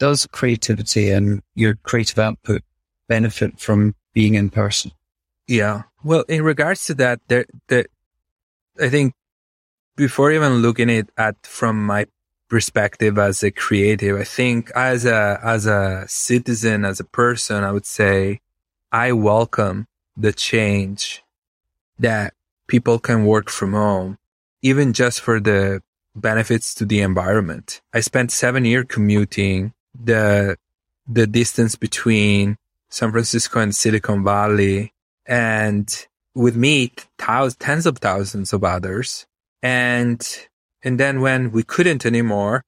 [0.00, 2.62] does creativity and your creative output
[3.06, 4.90] benefit from being in person?
[5.46, 5.82] Yeah.
[6.02, 7.84] Well, in regards to that, there, the,
[8.80, 9.12] I think
[9.96, 12.06] before even looking it at from my
[12.48, 17.70] perspective as a creative, I think as a, as a citizen, as a person, I
[17.70, 18.40] would say
[18.90, 19.86] I welcome
[20.16, 21.22] the change
[21.98, 22.32] that
[22.66, 24.18] people can work from home,
[24.62, 25.82] even just for the
[26.16, 27.82] benefits to the environment.
[27.92, 30.56] I spent seven years commuting the,
[31.08, 32.56] the distance between
[32.88, 34.92] San Francisco and Silicon Valley
[35.26, 39.26] and with me, thousands, tens of thousands of others.
[39.62, 40.26] And,
[40.82, 42.64] and then when we couldn't anymore,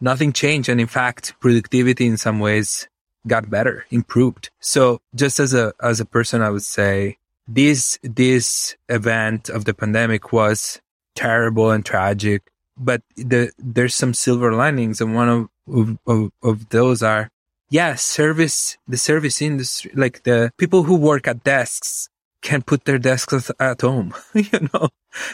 [0.00, 0.68] nothing changed.
[0.68, 2.88] And in fact, productivity in some ways
[3.26, 4.50] got better, improved.
[4.60, 7.18] So just as a, as a person, I would say
[7.48, 10.80] this, this event of the pandemic was
[11.14, 12.42] terrible and tragic,
[12.76, 15.00] but the, there's some silver linings.
[15.00, 17.28] And one of, of, of, of those are
[17.70, 22.08] yeah, service, the service industry, like the people who work at desks
[22.40, 24.90] can put their desks at home, you know,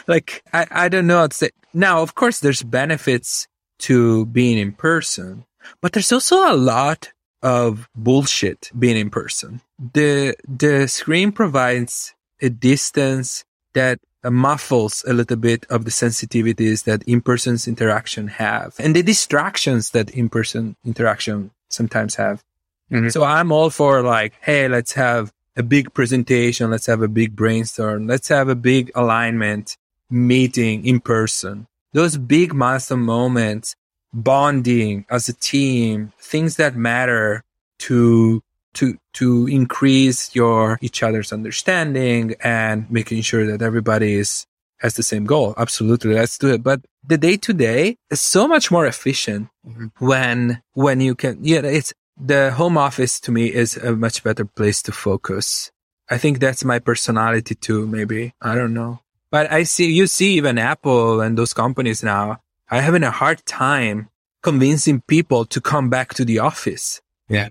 [0.07, 1.51] like I, I don't know say.
[1.73, 3.47] Now, of course, there's benefits
[3.79, 5.45] to being in person,
[5.81, 7.11] but there's also a lot
[7.43, 9.61] of bullshit being in person.
[9.93, 17.01] The, the screen provides a distance that muffles a little bit of the sensitivities that
[17.03, 22.43] in-person interaction have and the distractions that in-person interaction sometimes have.
[22.91, 23.09] Mm-hmm.
[23.09, 26.69] So I'm all for like, hey, let's have a big presentation.
[26.69, 28.07] Let's have a big brainstorm.
[28.07, 29.77] Let's have a big alignment
[30.09, 31.67] meeting in person.
[31.93, 33.75] Those big milestone moments,
[34.13, 37.43] bonding as a team, things that matter
[37.79, 38.43] to,
[38.75, 44.45] to, to increase your each other's understanding and making sure that everybody is
[44.81, 45.53] has the same goal.
[45.57, 46.15] Absolutely.
[46.15, 46.63] Let's do it.
[46.63, 49.87] But the day to day is so much more efficient mm-hmm.
[49.99, 54.45] when, when you can, yeah, it's, the home office to me is a much better
[54.45, 55.71] place to focus.
[56.09, 58.33] I think that's my personality too, maybe.
[58.41, 58.99] I don't know.
[59.29, 63.45] But I see, you see even Apple and those companies now are having a hard
[63.45, 64.09] time
[64.43, 67.01] convincing people to come back to the office.
[67.29, 67.49] Yeah.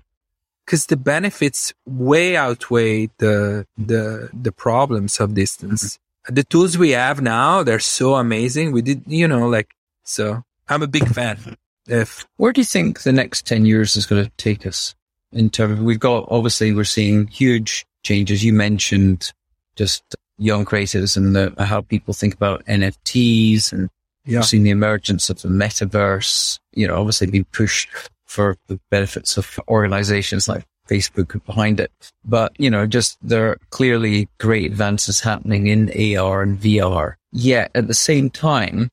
[0.70, 5.96] Cause the benefits way outweigh the, the, the problems of distance.
[5.96, 6.34] Mm-hmm.
[6.34, 8.70] The tools we have now, they're so amazing.
[8.70, 11.56] We did, you know, like, so I'm a big fan.
[11.88, 14.94] If where do you think the next ten years is going to take us?
[15.32, 18.44] In terms, of, we've got obviously we're seeing huge changes.
[18.44, 19.32] You mentioned
[19.74, 20.04] just
[20.38, 23.90] young creators and the, how people think about NFTs and
[24.24, 24.40] yeah.
[24.42, 26.60] seeing the emergence of the metaverse.
[26.74, 27.88] You know, obviously being pushed
[28.30, 31.90] for the benefits of organizations like Facebook behind it.
[32.24, 37.14] But, you know, just there are clearly great advances happening in AR and VR.
[37.32, 38.90] Yet at the same time,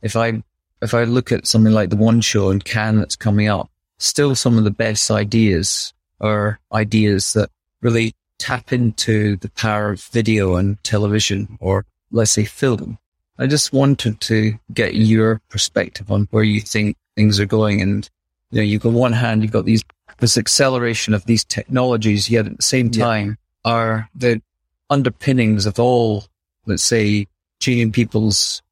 [0.00, 0.42] if I
[0.80, 4.34] if I look at something like the one show in Cannes that's coming up, still
[4.34, 7.50] some of the best ideas are ideas that
[7.82, 12.98] really tap into the power of video and television or let's say film.
[13.38, 17.80] I just wanted to get your perspective on where you think things are going.
[17.80, 18.08] And,
[18.54, 19.82] you know, you've on one hand, you've got these,
[20.18, 23.72] this acceleration of these technologies, yet at the same time yeah.
[23.72, 24.40] are the
[24.88, 26.24] underpinnings of all,
[26.64, 27.26] let's say,
[27.58, 28.62] changing people's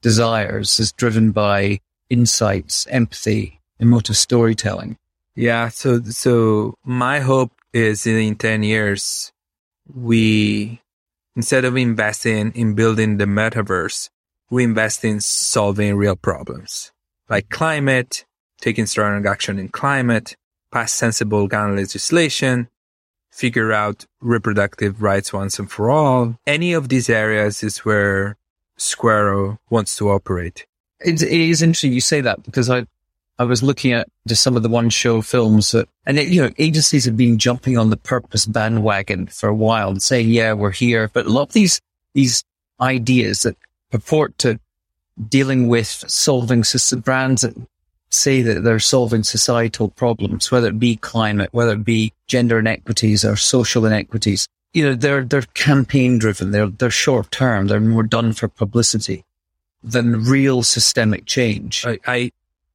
[0.00, 1.78] desires is driven by
[2.10, 4.96] insights, empathy, emotive storytelling.
[5.36, 5.68] Yeah.
[5.68, 9.32] So, so my hope is in 10 years,
[9.94, 10.80] we,
[11.36, 14.10] instead of investing in building the metaverse,
[14.50, 16.90] we invest in solving real problems
[17.28, 18.24] like climate,
[18.60, 20.36] taking strong action in climate,
[20.72, 22.68] pass sensible gun legislation,
[23.30, 26.36] figure out reproductive rights once and for all.
[26.46, 28.36] Any of these areas is where
[28.78, 30.66] Squero wants to operate.
[31.00, 32.86] It, it is interesting you say that because I,
[33.38, 36.42] I was looking at just some of the one show films that, and it, you
[36.42, 40.52] know, agencies have been jumping on the purpose bandwagon for a while and saying, yeah,
[40.52, 41.08] we're here.
[41.12, 41.80] But a lot of these,
[42.14, 42.42] these
[42.80, 43.56] ideas that
[43.90, 44.58] purport to
[45.28, 47.44] dealing with solving system brands
[48.10, 53.24] say that they're solving societal problems, whether it be climate, whether it be gender inequities
[53.24, 54.48] or social inequities.
[54.72, 56.50] You know, they're, they're campaign driven.
[56.50, 57.66] They're, they're short term.
[57.66, 59.24] They're more done for publicity
[59.82, 61.84] than real systemic change.
[61.86, 62.32] I, I,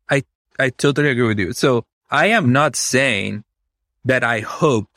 [0.10, 0.24] I,
[0.60, 1.54] I totally agree with you.
[1.54, 3.44] So I am not saying
[4.06, 4.90] that I hope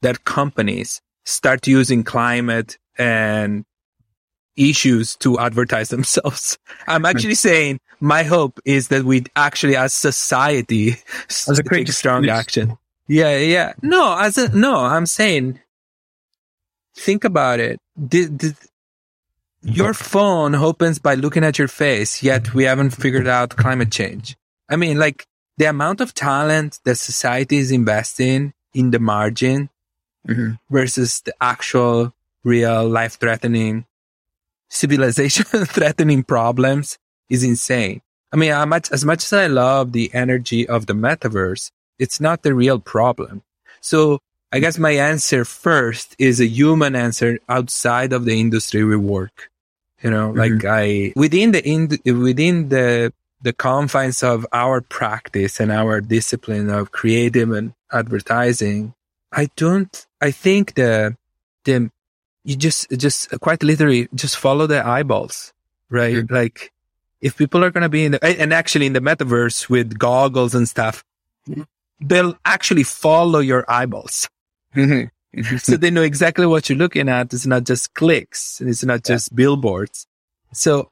[0.00, 3.64] that companies start using climate and
[4.56, 6.58] issues to advertise themselves.
[6.86, 10.96] I'm actually saying my hope is that we actually as society
[11.28, 12.78] as a take strong action.
[13.06, 13.74] Yeah, yeah.
[13.82, 15.60] No, as a, no, I'm saying
[16.96, 17.80] think about it.
[19.62, 24.36] Your phone opens by looking at your face, yet we haven't figured out climate change.
[24.68, 25.26] I mean, like
[25.56, 29.70] the amount of talent that society is investing in the margin
[30.28, 30.54] mm-hmm.
[30.70, 33.86] versus the actual real life threatening
[34.68, 36.98] civilization threatening problems
[37.28, 38.00] is insane.
[38.32, 42.20] I mean, I much, as much as I love the energy of the metaverse, it's
[42.20, 43.42] not the real problem.
[43.80, 44.18] So
[44.50, 49.50] I guess my answer first is a human answer outside of the industry we work.
[50.02, 50.38] You know, mm-hmm.
[50.38, 53.12] like I, within the, in, within the,
[53.42, 58.94] the confines of our practice and our discipline of creative and advertising,
[59.32, 61.16] I don't, I think the,
[61.64, 61.90] the,
[62.44, 65.52] you just, just quite literally just follow the eyeballs,
[65.90, 66.16] right?
[66.16, 66.34] Mm-hmm.
[66.34, 66.72] Like
[67.20, 70.54] if people are going to be in the, and actually in the metaverse with goggles
[70.54, 71.02] and stuff,
[71.48, 71.62] mm-hmm.
[72.00, 74.28] they'll actually follow your eyeballs.
[74.76, 75.56] Mm-hmm.
[75.56, 77.32] so they know exactly what you're looking at.
[77.32, 78.60] It's not just clicks.
[78.60, 79.36] And it's not just yeah.
[79.36, 80.06] billboards.
[80.52, 80.90] So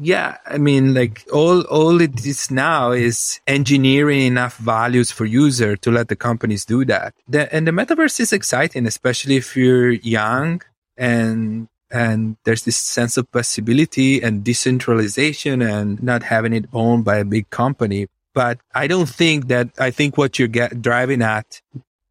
[0.00, 5.76] yeah, I mean, like all, all it is now is engineering enough values for user
[5.76, 7.14] to let the companies do that.
[7.28, 10.62] The, and the metaverse is exciting, especially if you're young
[10.98, 17.16] and and there's this sense of possibility and decentralization and not having it owned by
[17.16, 18.08] a big company.
[18.34, 21.62] But I don't think that I think what you're get, driving at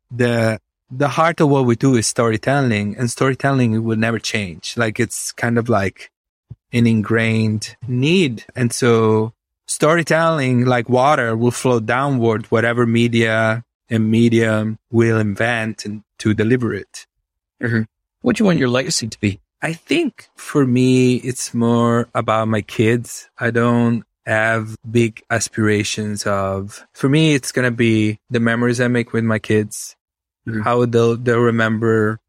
[0.09, 0.59] the
[0.89, 4.75] the heart of what we do is storytelling and storytelling will never change.
[4.77, 6.09] Like it's kind of like
[6.71, 8.45] an ingrained need.
[8.55, 9.33] And so
[9.67, 16.73] storytelling like water will flow downward, whatever media and medium will invent and to deliver
[16.73, 17.05] it.
[17.61, 17.83] Mm-hmm.
[18.21, 19.39] What do you want your legacy to be?
[19.61, 23.29] I think for me, it's more about my kids.
[23.37, 28.87] I don't have big aspirations of, for me, it's going to be the memories I
[28.87, 29.95] make with my kids,
[30.47, 30.61] mm-hmm.
[30.61, 32.19] how they'll, they'll remember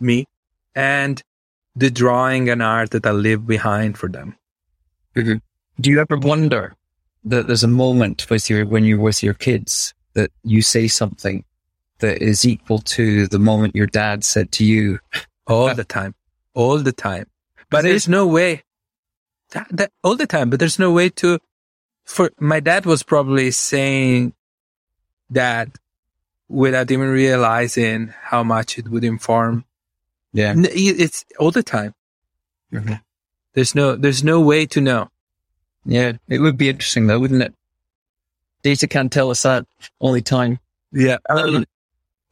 [0.00, 0.26] me
[0.74, 1.22] and
[1.76, 4.36] the drawing and art that I leave behind for them.
[5.16, 5.38] Mm-hmm.
[5.80, 6.76] Do you ever wonder
[7.24, 11.44] that there's a moment with your, when you're with your kids that you say something
[11.98, 14.98] that is equal to the moment your dad said to you
[15.46, 16.14] all the time?
[16.54, 17.26] all the time.
[17.70, 18.62] But there's no way
[19.50, 21.38] that, that, all the time, but there's no way to,
[22.04, 24.32] for my dad was probably saying
[25.30, 25.68] that
[26.48, 29.64] without even realizing how much it would inform.
[30.32, 30.54] Yeah.
[30.56, 31.94] It's all the time.
[32.72, 32.94] Mm-hmm.
[33.54, 35.10] There's no, there's no way to know.
[35.84, 36.12] Yeah.
[36.28, 37.54] It would be interesting though, wouldn't it?
[38.62, 39.66] Data can't tell us that.
[40.00, 40.58] Only time.
[40.92, 41.18] Yeah.
[41.28, 41.64] Um,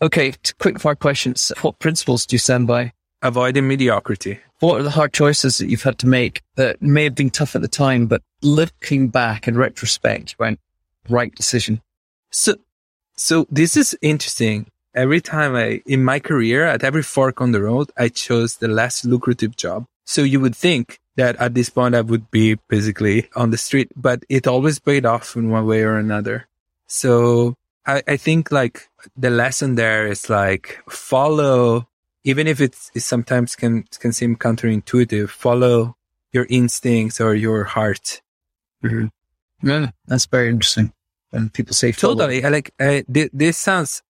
[0.03, 0.35] okay.
[0.59, 1.53] Quick fire questions.
[1.63, 2.93] What principles do you stand by?
[3.23, 4.41] avoiding mediocrity.
[4.61, 7.57] What are the hard choices that you've had to make that may have been tough
[7.57, 10.61] at the time, but looking back in retrospect, you went
[11.09, 11.81] right decision?
[12.31, 12.57] So,
[13.17, 14.67] so this is interesting.
[14.95, 18.69] Every time I, in my career, at every fork on the road, I chose the
[18.69, 19.87] less lucrative job.
[20.05, 23.91] So you would think that at this point I would be basically on the street,
[23.97, 26.47] but it always paid off in one way or another.
[26.89, 27.55] So
[27.87, 31.89] I, I think like the lesson there is like follow
[32.25, 35.97] even if it's, it sometimes can can seem counterintuitive, follow
[36.33, 38.23] your instincts or your heart.
[38.83, 39.07] Mm-hmm.
[39.67, 40.93] Yeah, that's very interesting.
[41.33, 42.15] And people say follow.
[42.15, 42.45] totally.
[42.45, 44.03] I like I, this, this sounds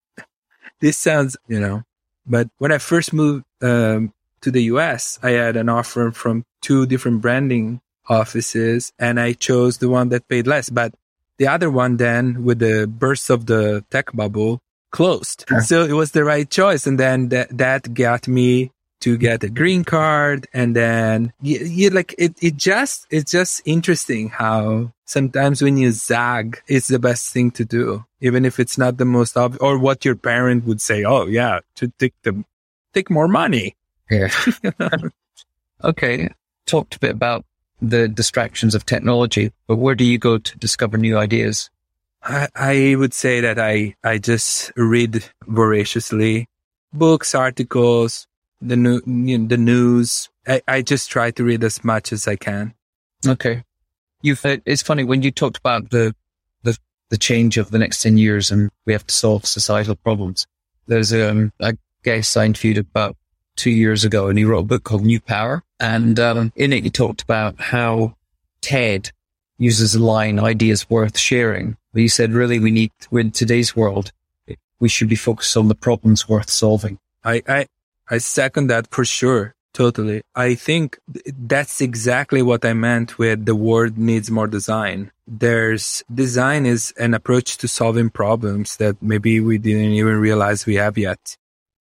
[0.81, 1.85] this sounds you know,
[2.27, 6.87] but when I first moved um, to the U.S., I had an offer from two
[6.87, 10.69] different branding offices, and I chose the one that paid less.
[10.69, 10.95] But
[11.43, 14.61] the other one, then, with the burst of the tech bubble,
[14.93, 15.45] closed.
[15.65, 16.87] So it was the right choice.
[16.87, 18.71] And then that, that got me
[19.01, 20.47] to get a green card.
[20.55, 25.91] And then you, you like it, it just, it's just interesting how sometimes when you
[25.91, 29.81] zag, it's the best thing to do, even if it's not the most obvious or
[29.81, 31.03] what your parent would say.
[31.03, 32.45] Oh yeah, to take the,
[32.95, 33.75] take more money.
[34.09, 34.29] Yeah.
[35.83, 36.29] okay.
[36.67, 37.45] Talked a bit about
[37.83, 41.69] the distractions of technology, but where do you go to discover new ideas?
[42.23, 46.47] I, I would say that I, I just read voraciously
[46.93, 48.29] books, articles,
[48.61, 50.31] the new, the news.
[50.47, 52.75] I, I just try to read as much as I can.
[53.27, 53.65] Okay.
[54.23, 56.15] You've, uh, it's funny when you talked about the,
[56.63, 56.79] the,
[57.09, 60.47] the change of the next 10 years and we have to solve societal problems.
[60.87, 63.17] There's um, a guest I interviewed about
[63.57, 65.63] two years ago and he wrote a book called New Power.
[65.79, 68.17] And um, in it, he talked about how
[68.61, 69.11] TED
[69.59, 71.77] uses the line ideas worth sharing.
[71.93, 74.13] But he said, really, we need, in today's world,
[74.81, 76.99] we should be focused on the problems worth solving.
[77.25, 77.67] I, I,
[78.09, 79.55] I second that for sure.
[79.75, 80.21] Totally.
[80.35, 85.11] I think that's exactly what I meant with the world needs more design.
[85.27, 90.75] There's design is an approach to solving problems that maybe we didn't even realize we
[90.75, 91.39] have yet.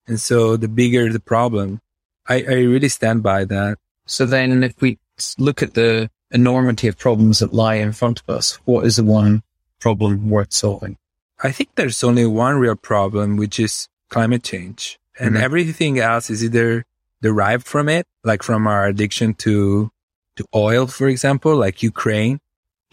[0.07, 1.79] And so the bigger the problem,
[2.27, 3.77] I, I really stand by that.
[4.05, 4.99] So then if we
[5.37, 9.03] look at the enormity of problems that lie in front of us, what is the
[9.03, 9.43] one
[9.79, 10.97] problem worth solving?
[11.43, 14.99] I think there's only one real problem, which is climate change.
[15.19, 15.43] And mm-hmm.
[15.43, 16.85] everything else is either
[17.21, 19.91] derived from it, like from our addiction to,
[20.35, 22.39] to oil, for example, like Ukraine,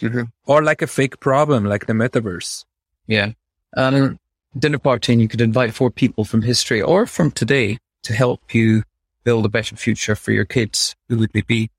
[0.01, 0.25] mm-hmm.
[0.47, 2.65] or like a fake problem, like the metaverse.
[3.07, 3.33] Yeah.
[3.77, 4.19] Um,
[4.57, 8.55] dinner party and you could invite four people from history or from today to help
[8.55, 8.83] you
[9.25, 10.95] build a better future for your kids.
[11.09, 11.71] Who would they be?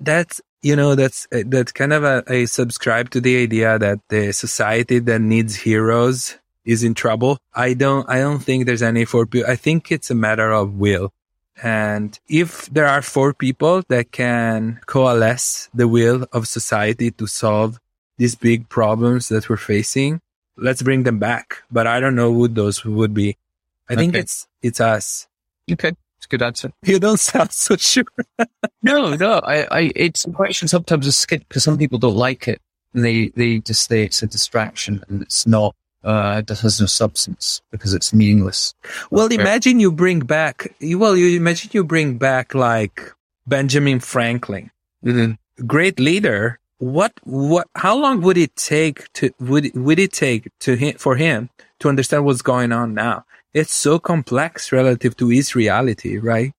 [0.00, 4.32] That's, you know, that's, uh, that's kind of a, subscribe to the idea that the
[4.32, 7.38] society that needs heroes is in trouble.
[7.54, 9.50] I don't, I don't think there's any four people.
[9.50, 11.12] I think it's a matter of will.
[11.62, 17.80] And if there are four people that can coalesce the will of society to solve
[18.16, 20.20] these big problems that we're facing,
[20.58, 21.62] let's bring them back.
[21.70, 23.36] But I don't know who those would be.
[23.88, 24.02] I okay.
[24.02, 25.26] think it's, it's us.
[25.70, 25.92] Okay.
[26.18, 26.72] It's a good answer.
[26.84, 28.04] You don't sound so sure.
[28.82, 29.34] no, no.
[29.38, 32.60] I, I, it's a question sometimes a skip because some people don't like it
[32.92, 35.74] and they, they just say it's a distraction and it's not.
[36.04, 38.72] Uh, it has no substance because it's meaningless.
[39.10, 43.12] Well, imagine you bring back, well, you imagine you bring back like
[43.48, 44.70] Benjamin Franklin,
[45.04, 45.66] mm-hmm.
[45.66, 46.60] great leader.
[46.78, 51.16] What, what, how long would it take to, would, would it take to him, for
[51.16, 51.50] him
[51.80, 53.24] to understand what's going on now?
[53.54, 56.52] it's so complex relative to his reality, right?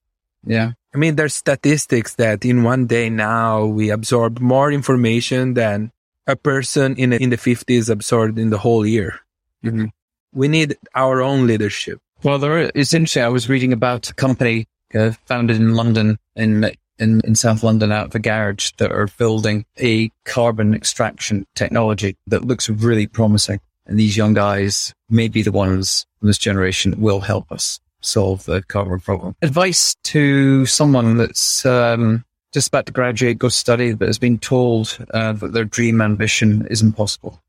[0.46, 0.74] Yeah.
[0.94, 5.92] I mean, there's statistics that in one day now we absorb more information than
[6.26, 9.20] a person in, in the 50s absorbed in the whole year.
[9.64, 9.86] Mm-hmm.
[10.34, 12.00] We need our own leadership.
[12.24, 13.24] Well, there is, it's interesting.
[13.24, 17.92] I was reading about a company uh, founded in London, in, in, in South London
[17.92, 23.60] out of a garage that are building a carbon extraction technology that looks really promising.
[23.86, 28.46] And these young guys may be the ones from this generation will help us solve
[28.46, 29.36] the carbon problem.
[29.42, 32.24] Advice to someone that's um,
[32.54, 36.66] just about to graduate, go study, but has been told uh, that their dream ambition
[36.68, 37.42] is impossible.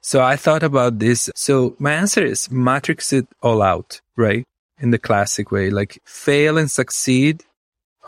[0.00, 1.30] So I thought about this.
[1.34, 4.44] So my answer is matrix it all out, right?
[4.78, 7.44] In the classic way, like fail and succeed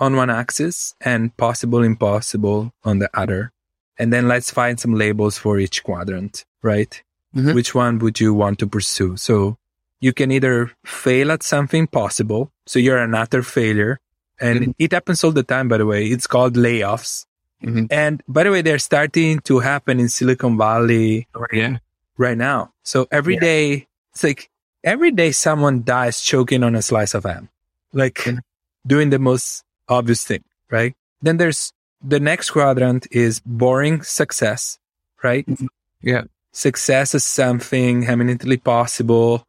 [0.00, 3.52] on one axis and possible impossible on the other.
[3.98, 7.02] And then let's find some labels for each quadrant, right?
[7.34, 7.54] Mm-hmm.
[7.54, 9.16] Which one would you want to pursue?
[9.16, 9.56] So
[10.00, 12.50] you can either fail at something possible.
[12.66, 14.00] So you're an utter failure.
[14.40, 14.70] And mm-hmm.
[14.78, 16.06] it happens all the time, by the way.
[16.06, 17.26] It's called layoffs.
[17.62, 17.86] Mm-hmm.
[17.90, 21.78] And by the way, they're starting to happen in Silicon Valley oh, yeah.
[22.18, 22.72] right now.
[22.82, 23.40] So every yeah.
[23.40, 24.50] day, it's like
[24.82, 27.48] every day someone dies choking on a slice of ham,
[27.92, 28.38] like mm-hmm.
[28.86, 30.94] doing the most obvious thing, right?
[31.22, 34.78] Then there's the next quadrant is boring success,
[35.22, 35.46] right?
[35.46, 35.66] Mm-hmm.
[36.02, 36.24] Yeah
[36.54, 39.44] success is something eminently possible.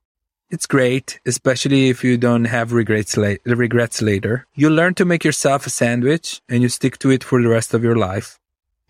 [0.49, 4.45] It's great, especially if you don't have regrets, la- regrets later.
[4.55, 7.73] You learn to make yourself a sandwich and you stick to it for the rest
[7.73, 8.39] of your life.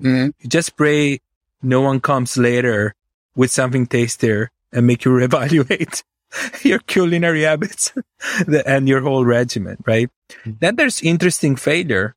[0.01, 0.31] Mm-hmm.
[0.39, 1.19] You just pray
[1.61, 2.95] no one comes later
[3.35, 6.03] with something tastier and make you reevaluate
[6.64, 7.93] your culinary habits
[8.65, 10.10] and your whole regimen, right?
[10.30, 10.52] Mm-hmm.
[10.60, 12.15] Then there's interesting failure.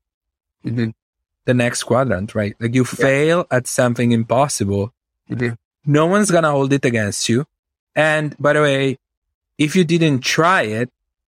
[0.64, 0.90] Mm-hmm.
[1.44, 2.54] The next quadrant, right?
[2.60, 3.04] Like you yeah.
[3.04, 4.92] fail at something impossible.
[5.30, 5.54] Mm-hmm.
[5.86, 7.46] No one's going to hold it against you.
[7.96, 8.98] And by the way,
[9.56, 10.90] if you didn't try it,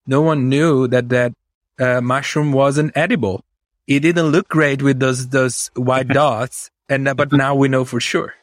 [0.06, 1.32] no one knew that that
[1.78, 3.42] uh, mushroom wasn't edible.
[3.86, 6.70] It didn't look great with those, those white dots.
[6.88, 8.34] And, uh, but now we know for sure.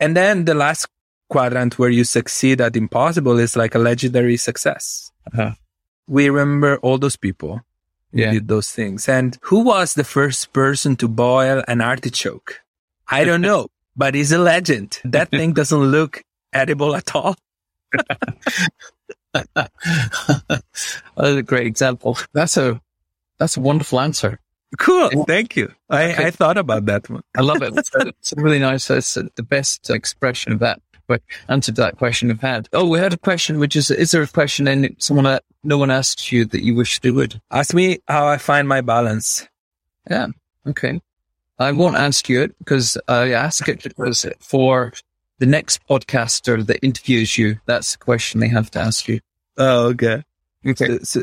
[0.00, 0.88] And then the last
[1.34, 5.10] quadrant where you succeed at impossible is like a legendary success.
[5.32, 5.52] Uh-huh.
[6.06, 7.60] We remember all those people
[8.12, 8.32] Yeah.
[8.32, 9.08] did those things.
[9.08, 12.60] And who was the first person to boil an artichoke?
[13.18, 13.66] I don't know,
[13.96, 15.00] but he's a legend.
[15.04, 17.34] That thing doesn't look edible at all.
[19.34, 20.62] That's
[21.16, 22.16] a great example.
[22.32, 22.80] That's a
[23.38, 24.38] that's a wonderful answer.
[24.78, 25.10] Cool.
[25.26, 25.72] Thank you.
[25.90, 26.26] I, Okay.
[26.26, 27.22] I thought about that one.
[27.36, 27.74] I love it.
[27.78, 28.90] It's, it's really nice.
[28.90, 30.80] It's the best expression of that.
[31.06, 32.68] But answer to that question we've had.
[32.72, 35.78] Oh, we had a question, which is: Is there a question and someone that no
[35.78, 37.40] one asked you that you wish they would?
[37.50, 39.46] Ask me how I find my balance.
[40.10, 40.28] Yeah.
[40.66, 41.00] Okay.
[41.58, 44.92] I won't ask you it because I ask it because for
[45.38, 49.20] the next podcaster that interviews you, that's the question they have to ask you.
[49.56, 50.24] Oh, okay.
[50.66, 50.98] Okay.
[51.02, 51.22] So,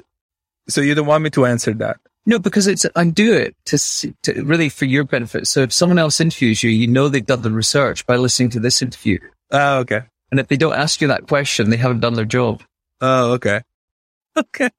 [0.69, 1.97] so you don't want me to answer that?
[2.25, 5.47] No, because it's I do it to, to really for your benefit.
[5.47, 8.59] So if someone else interviews you, you know they've done the research by listening to
[8.59, 9.17] this interview.
[9.51, 10.01] Oh, okay.
[10.31, 12.61] And if they don't ask you that question, they haven't done their job.
[13.01, 13.61] Oh, okay.
[14.37, 14.69] Okay.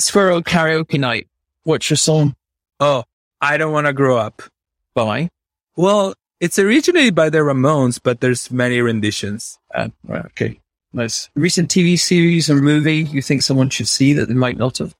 [0.00, 1.26] Squero karaoke night.
[1.64, 2.36] What's your song?
[2.78, 3.02] Oh,
[3.40, 4.40] I don't want to grow up.
[4.94, 5.30] By?
[5.76, 9.58] Well, it's originally by the Ramones, but there's many renditions.
[9.74, 10.24] Uh, right.
[10.26, 10.60] Okay.
[10.92, 11.28] Nice.
[11.34, 14.94] Recent TV series or movie you think someone should see that they might not have?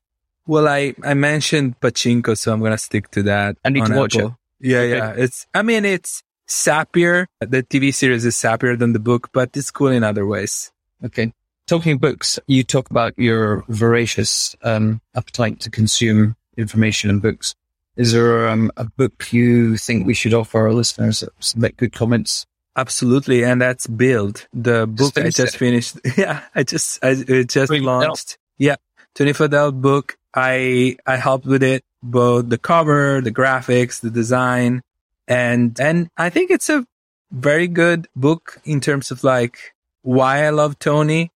[0.45, 3.55] Well, I, I mentioned Pachinko, so I'm going to stick to that.
[3.63, 4.37] I need to watch Apple.
[4.59, 4.97] Yeah, Okay.
[4.97, 5.13] yeah.
[5.15, 7.27] It's, I mean, it's sappier.
[7.39, 10.71] The TV series is sappier than the book, but it's cool in other ways.
[11.03, 11.33] Okay.
[11.67, 17.55] Talking books, you talk about your voracious um, appetite to consume information and books.
[17.97, 21.91] Is there um, a book you think we should offer our listeners that submit good
[21.93, 22.45] comments?
[22.75, 23.43] Absolutely.
[23.43, 25.57] And that's Build, the book I just it?
[25.57, 25.97] finished.
[26.17, 26.41] Yeah.
[26.55, 27.83] I just, I it just Fadell?
[27.83, 28.37] launched.
[28.57, 28.75] Yeah.
[29.15, 30.17] Tony Fadell book.
[30.33, 34.83] I, I helped with it, both the cover, the graphics, the design.
[35.27, 36.85] And, and I think it's a
[37.31, 41.31] very good book in terms of like why I love Tony.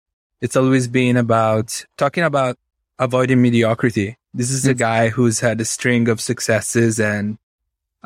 [0.42, 2.58] It's always been about talking about
[3.00, 4.18] avoiding mediocrity.
[4.34, 4.78] This is a Mm.
[4.78, 7.38] guy who's had a string of successes and,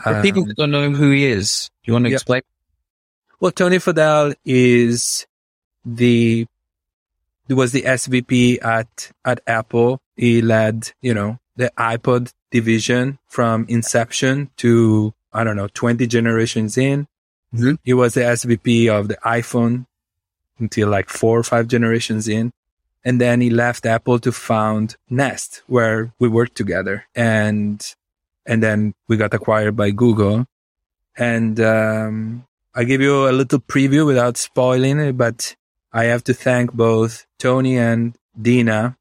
[0.01, 2.15] For um, people don't know who he is, do you want to yeah.
[2.15, 2.41] explain?
[3.39, 5.25] Well, Tony Fadell is
[5.83, 6.45] the
[7.49, 9.99] was the SVP at at Apple.
[10.15, 16.77] He led, you know, the iPod division from inception to I don't know, 20 generations
[16.77, 17.07] in.
[17.53, 17.77] Mhm.
[17.83, 19.85] He was the SVP of the iPhone
[20.59, 22.51] until like four or five generations in.
[23.03, 27.05] And then he left Apple to found Nest, where we worked together.
[27.15, 27.83] And,
[28.45, 30.45] and then we got acquired by Google.
[31.17, 35.55] And, um, I give you a little preview without spoiling it, but
[35.91, 38.95] I have to thank both Tony and Dina.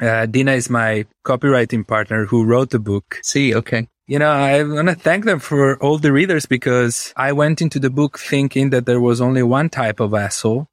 [0.00, 3.18] Uh, Dina is my copywriting partner who wrote the book.
[3.22, 3.88] See, okay.
[4.08, 7.78] You know, I want to thank them for all the readers because I went into
[7.78, 10.66] the book thinking that there was only one type of asshole.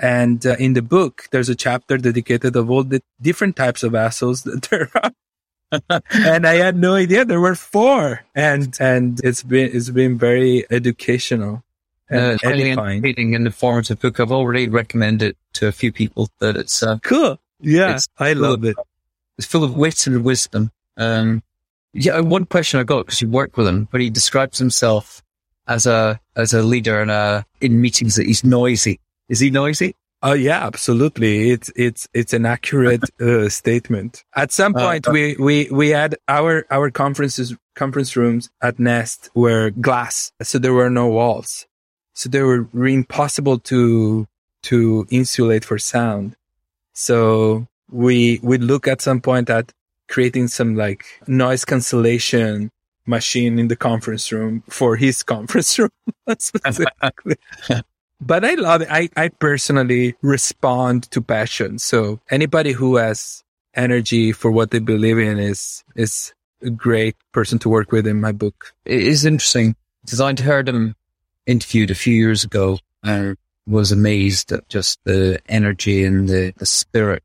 [0.00, 3.94] And uh, in the book, there's a chapter dedicated of all the different types of
[3.94, 5.12] assholes that there are.
[6.10, 8.24] and I had no idea there were four.
[8.34, 11.62] And, and it's been, it's been very educational
[12.10, 14.18] Uh, and it's highly entertaining and informative book.
[14.18, 17.38] I've already recommended it to a few people that it's uh, Cool.
[17.60, 17.96] Yeah.
[17.96, 18.76] It's I love it.
[19.36, 20.70] it's full of wit and wisdom.
[20.96, 21.42] Um,
[21.98, 25.22] yeah, one question I got because you work with him, but he describes himself
[25.66, 29.00] as a as a leader and uh in meetings that he's noisy.
[29.28, 29.94] Is he noisy?
[30.22, 31.50] Oh yeah, absolutely.
[31.50, 34.24] It's it's it's an accurate uh, statement.
[34.34, 39.30] At some Uh, point, we we we had our our conferences conference rooms at Nest
[39.34, 41.66] were glass, so there were no walls,
[42.14, 44.26] so they were impossible to
[44.64, 46.34] to insulate for sound.
[46.94, 49.72] So we we look at some point at
[50.08, 52.70] creating some like noise cancellation
[53.06, 55.90] machine in the conference room for his conference room
[56.38, 57.36] specifically.
[58.20, 58.88] but I love it.
[58.90, 61.78] I, I personally respond to passion.
[61.78, 63.42] So anybody who has
[63.74, 66.32] energy for what they believe in is, is
[66.62, 68.72] a great person to work with in my book.
[68.84, 70.94] It is interesting because I'd heard him
[71.46, 73.36] interviewed a few years ago and
[73.66, 77.22] was amazed at just the energy and the, the spirit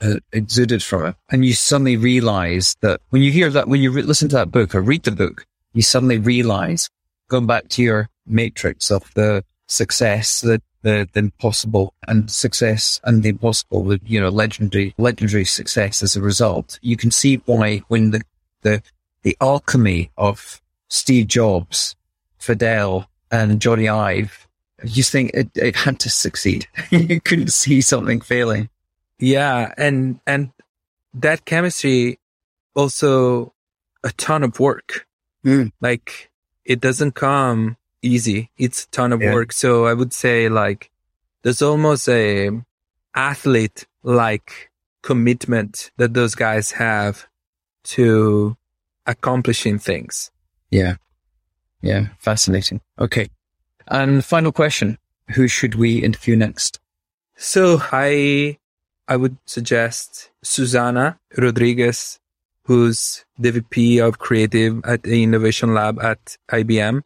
[0.00, 1.16] uh, exuded from it.
[1.30, 4.50] And you suddenly realize that when you hear that, when you re- listen to that
[4.50, 6.90] book or read the book, you suddenly realize
[7.28, 13.22] going back to your matrix of the success, the, the, the impossible and success and
[13.22, 16.78] the impossible, the, you know, legendary, legendary success as a result.
[16.82, 18.22] You can see why when the,
[18.62, 18.82] the,
[19.22, 21.96] the alchemy of Steve Jobs,
[22.40, 24.46] Fadell and Jony Ive,
[24.84, 26.66] you think it, it had to succeed.
[26.90, 28.68] you couldn't see something failing.
[29.18, 29.72] Yeah.
[29.76, 30.50] And, and
[31.14, 32.18] that chemistry
[32.74, 33.52] also
[34.04, 35.06] a ton of work.
[35.44, 35.72] Mm.
[35.80, 36.30] Like
[36.64, 38.50] it doesn't come easy.
[38.58, 39.32] It's a ton of Yeah.
[39.32, 39.52] work.
[39.52, 40.90] So I would say like
[41.42, 42.50] there's almost a
[43.14, 44.70] athlete like
[45.02, 47.26] commitment that those guys have
[47.84, 48.56] to
[49.06, 50.30] accomplishing things.
[50.70, 50.96] Yeah.
[51.80, 52.08] Yeah.
[52.18, 52.80] Fascinating.
[52.98, 53.28] Okay.
[53.88, 54.98] And final question.
[55.34, 56.80] Who should we interview next?
[57.36, 58.58] So I,
[59.08, 62.18] I would suggest Susana Rodriguez,
[62.64, 67.02] who's the VP of creative at the innovation lab at IBM.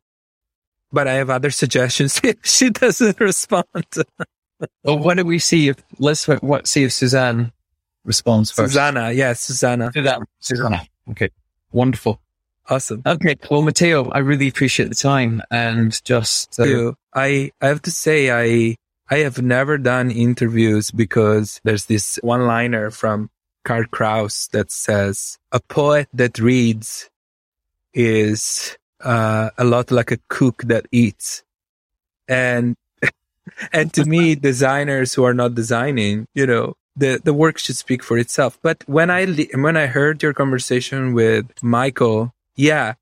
[0.93, 3.65] But I have other suggestions if she doesn't respond.
[4.85, 7.53] well, why don't we see if, let's what, see if Suzanne
[8.05, 8.73] responds first.
[8.73, 9.13] Susanna.
[9.13, 9.91] Yes, Susanna.
[9.93, 10.25] Susanna.
[10.41, 10.87] Susanna.
[11.11, 11.31] Okay.
[11.73, 12.21] Wonderful.
[12.69, 13.03] Awesome.
[13.05, 13.37] Okay.
[13.51, 18.31] Well, Matteo, I really appreciate the time and just, uh, I, I have to say,
[18.31, 18.77] I,
[19.11, 23.29] I have never done interviews because there's this one liner from
[23.65, 27.11] Karl Kraus that says, a poet that reads
[27.93, 31.43] is uh, a lot like a cook that eats.
[32.29, 32.77] And,
[33.73, 38.05] and to me, designers who are not designing, you know, the, the work should speak
[38.05, 38.61] for itself.
[38.63, 42.95] But when I, when I heard your conversation with Michael, yeah,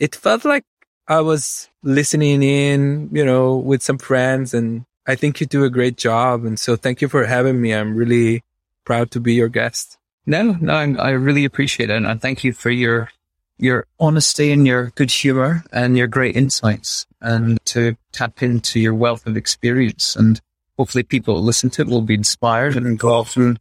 [0.00, 0.64] it felt like
[1.06, 5.70] I was listening in, you know, with some friends and I think you do a
[5.70, 6.44] great job.
[6.44, 7.74] And so thank you for having me.
[7.74, 8.44] I'm really
[8.84, 9.98] proud to be your guest.
[10.26, 12.02] No, no, I really appreciate it.
[12.02, 13.10] And thank you for your
[13.58, 18.94] your honesty and your good humor and your great insights and to tap into your
[18.94, 20.16] wealth of experience.
[20.16, 20.40] And
[20.76, 23.60] hopefully people listen to it will be inspired and go off and,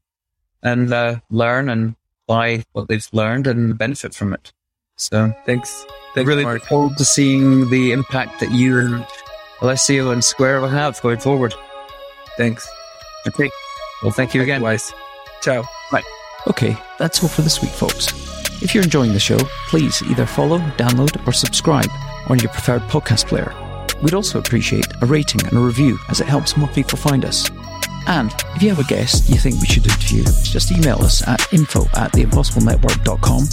[0.64, 4.52] and uh, learn and apply what they've learned and benefit from it.
[4.96, 5.86] So thanks.
[6.16, 6.64] Thanks really Mark.
[6.64, 9.06] forward to seeing the impact that you and
[9.62, 11.54] Alessio and Squero will have going forward.
[12.38, 12.68] Thanks.
[13.28, 13.50] Okay.
[14.02, 14.62] Well, thank you again.
[14.62, 14.92] Likewise.
[15.42, 15.64] Ciao.
[15.92, 16.04] Bye.
[16.48, 18.08] Okay, that's all for this week, folks.
[18.64, 19.38] If you're enjoying the show,
[19.70, 21.90] please either follow, download, or subscribe
[22.28, 23.54] on your preferred podcast player.
[24.02, 27.50] We'd also appreciate a rating and a review as it helps more people find us.
[28.08, 31.42] And if you have a guest you think we should interview, just email us at
[31.54, 33.44] info at theimpossiblenetwork.com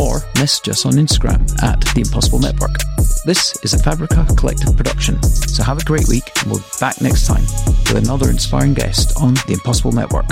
[0.00, 2.76] or message us on Instagram at The Impossible Network.
[3.24, 7.00] This is a Fabrica Collective production, so have a great week and we'll be back
[7.00, 10.26] next time with another inspiring guest on The Impossible Network.